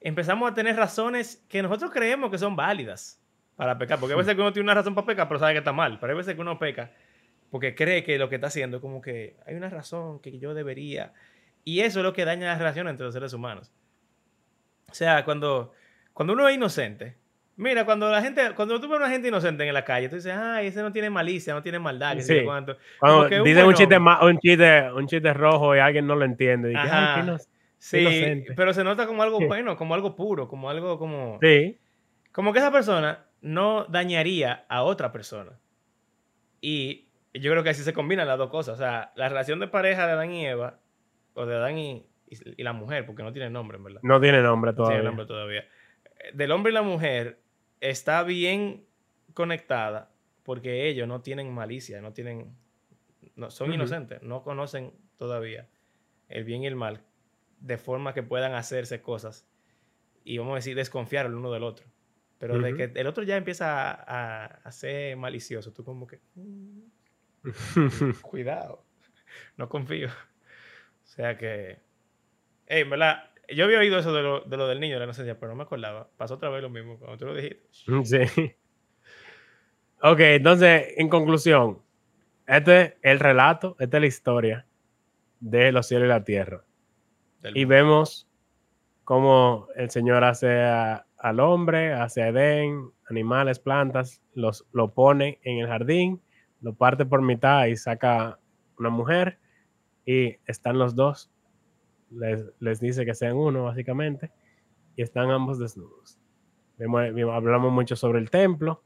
[0.00, 3.20] empezamos a tener razones que nosotros creemos que son válidas
[3.56, 3.98] para pecar.
[3.98, 5.98] Porque a veces que uno tiene una razón para pecar, pero sabe que está mal.
[6.00, 6.92] Pero hay veces que uno peca
[7.50, 11.12] porque cree que lo que está haciendo, como que hay una razón que yo debería.
[11.64, 13.72] Y eso es lo que daña las relaciones entre los seres humanos.
[14.90, 15.72] O sea, cuando,
[16.12, 17.16] cuando uno es inocente,
[17.56, 20.16] mira, cuando la gente, cuando tú ves a una gente inocente en la calle, tú
[20.16, 22.44] dices, ay, ese no tiene malicia, no tiene maldad, que sé Sí.
[22.44, 22.76] cuánto.
[22.98, 26.70] Cuando dicen un chiste, ma- un, chiste, un chiste rojo y alguien no lo entiende.
[26.70, 26.80] y que.
[26.80, 27.36] "Ay, qué
[27.78, 28.52] Sí, inocente.
[28.56, 29.46] pero se nota como algo Sí.
[29.46, 31.38] bueno, como algo puro, como algo como...
[31.42, 31.78] Sí,
[32.32, 35.52] Como que esa persona no dañaría a otra persona.
[36.60, 38.74] Y yo creo que así se combinan las dos cosas.
[38.74, 40.78] O sea, la relación de pareja de Adán y Eva,
[41.34, 44.00] o de Adán y, y- y la mujer, porque no tiene nombre, en verdad.
[44.02, 44.96] No tiene nombre No todavía.
[44.98, 45.60] tiene nombre todavía.
[46.04, 47.40] Eh, Del hombre y la mujer
[47.80, 48.84] está bien
[49.34, 50.10] conectada
[50.42, 52.54] porque ellos no tienen malicia, no tienen.
[53.36, 53.74] No, son Ujú.
[53.76, 55.68] inocentes, no conocen todavía
[56.28, 57.02] el bien y el mal
[57.60, 59.46] de forma que puedan hacerse cosas
[60.24, 61.86] y vamos a decir desconfiar el uno del otro.
[62.38, 62.76] Pero de Ujú.
[62.76, 66.20] que el otro ya empieza a, a- a ser malicioso, tú como que.
[66.34, 66.80] "Mm,
[68.22, 68.84] cuidado,
[69.56, 70.08] no confío.
[71.04, 71.80] O sea que.
[72.72, 75.38] Ey, verdad, yo había oído eso de lo, de lo del niño de la inocencia,
[75.40, 76.08] pero no me acordaba.
[76.16, 77.66] Pasó otra vez lo mismo cuando tú lo dijiste.
[78.04, 78.54] Sí.
[80.02, 81.82] Ok, entonces, en conclusión,
[82.46, 84.66] este es el relato, esta es la historia
[85.40, 86.64] de los cielos y la tierra.
[87.42, 87.74] Del Y mundo.
[87.74, 88.28] vemos
[89.04, 95.38] cómo el Señor hace a- al hombre, hace a Edén, animales, plantas, los, lo pone
[95.42, 96.22] en el jardín,
[96.62, 98.38] lo parte por mitad y saca
[98.78, 99.38] una mujer
[100.06, 101.30] y están los dos.
[102.10, 104.30] Les, les dice que sean uno, básicamente,
[104.96, 106.18] y están ambos desnudos.
[106.78, 108.82] Hablamos mucho sobre el templo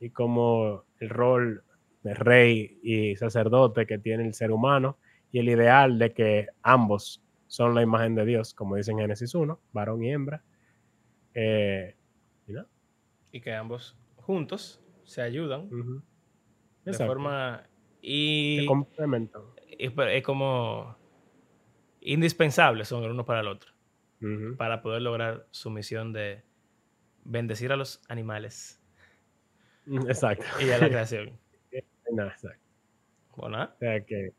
[0.00, 1.64] y cómo el rol
[2.02, 4.98] de rey y sacerdote que tiene el ser humano
[5.32, 9.34] y el ideal de que ambos son la imagen de Dios, como dice en Génesis
[9.34, 10.42] 1, varón y hembra.
[11.34, 11.96] Eh,
[12.46, 12.68] y nada.
[13.32, 16.02] Y que ambos juntos se ayudan Ujú.
[16.84, 17.12] de Exacto.
[17.12, 17.64] forma.
[18.00, 18.66] Y
[19.78, 20.96] es, es como
[22.04, 23.72] indispensables son el uno para el otro
[24.56, 26.42] para poder lograr su misión de
[27.24, 28.80] bendecir a los animales
[29.86, 30.46] Exacto.
[30.60, 31.38] y a la creación.
[32.10, 32.64] No, exacto.
[33.36, 33.76] Bueno, ¿ah?
[33.80, 34.32] Que,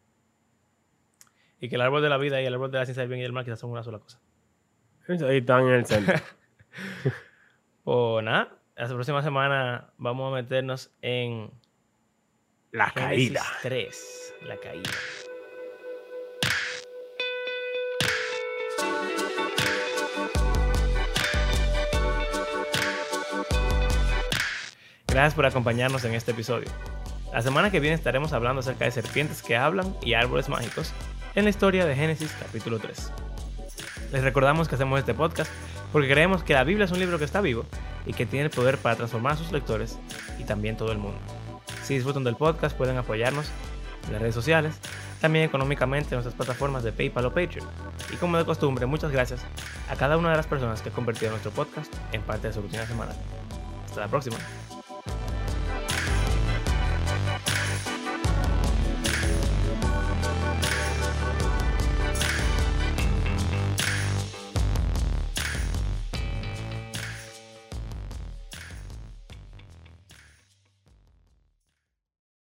[1.59, 3.19] y que el árbol de la vida y el árbol de la ciencia del bien
[3.19, 4.19] y del mal quizás son una sola cosa.
[5.07, 6.15] ahí están en el centro.
[7.83, 11.51] Pues nada, la próxima semana vamos a meternos en
[12.71, 13.43] La Génesis caída.
[13.61, 14.89] 3, la caída.
[25.15, 26.67] Gracias por acompañarnos en este episodio.
[27.31, 30.91] La semana que viene estaremos hablando acerca de serpientes que hablan y árboles mágicos
[31.35, 33.13] en la historia de Génesis capítulo 3.
[34.11, 35.49] Les recordamos que hacemos este podcast
[35.93, 37.63] porque creemos que la Biblia es un libro que está vivo
[38.05, 39.97] y que tiene el poder para transformar a sus lectores
[40.37, 41.17] y también todo el mundo.
[41.85, 43.49] Si disfrutan del podcast pueden apoyarnos
[44.07, 44.75] en las redes sociales,
[45.21, 47.65] también económicamente en nuestras plataformas de PayPal o Patreon.
[48.13, 49.39] Y como de costumbre, muchas gracias
[49.89, 52.61] a cada una de las personas que han convertido nuestro podcast en parte de su
[52.61, 53.15] rutina semanal.
[53.85, 54.35] Hasta la próxima.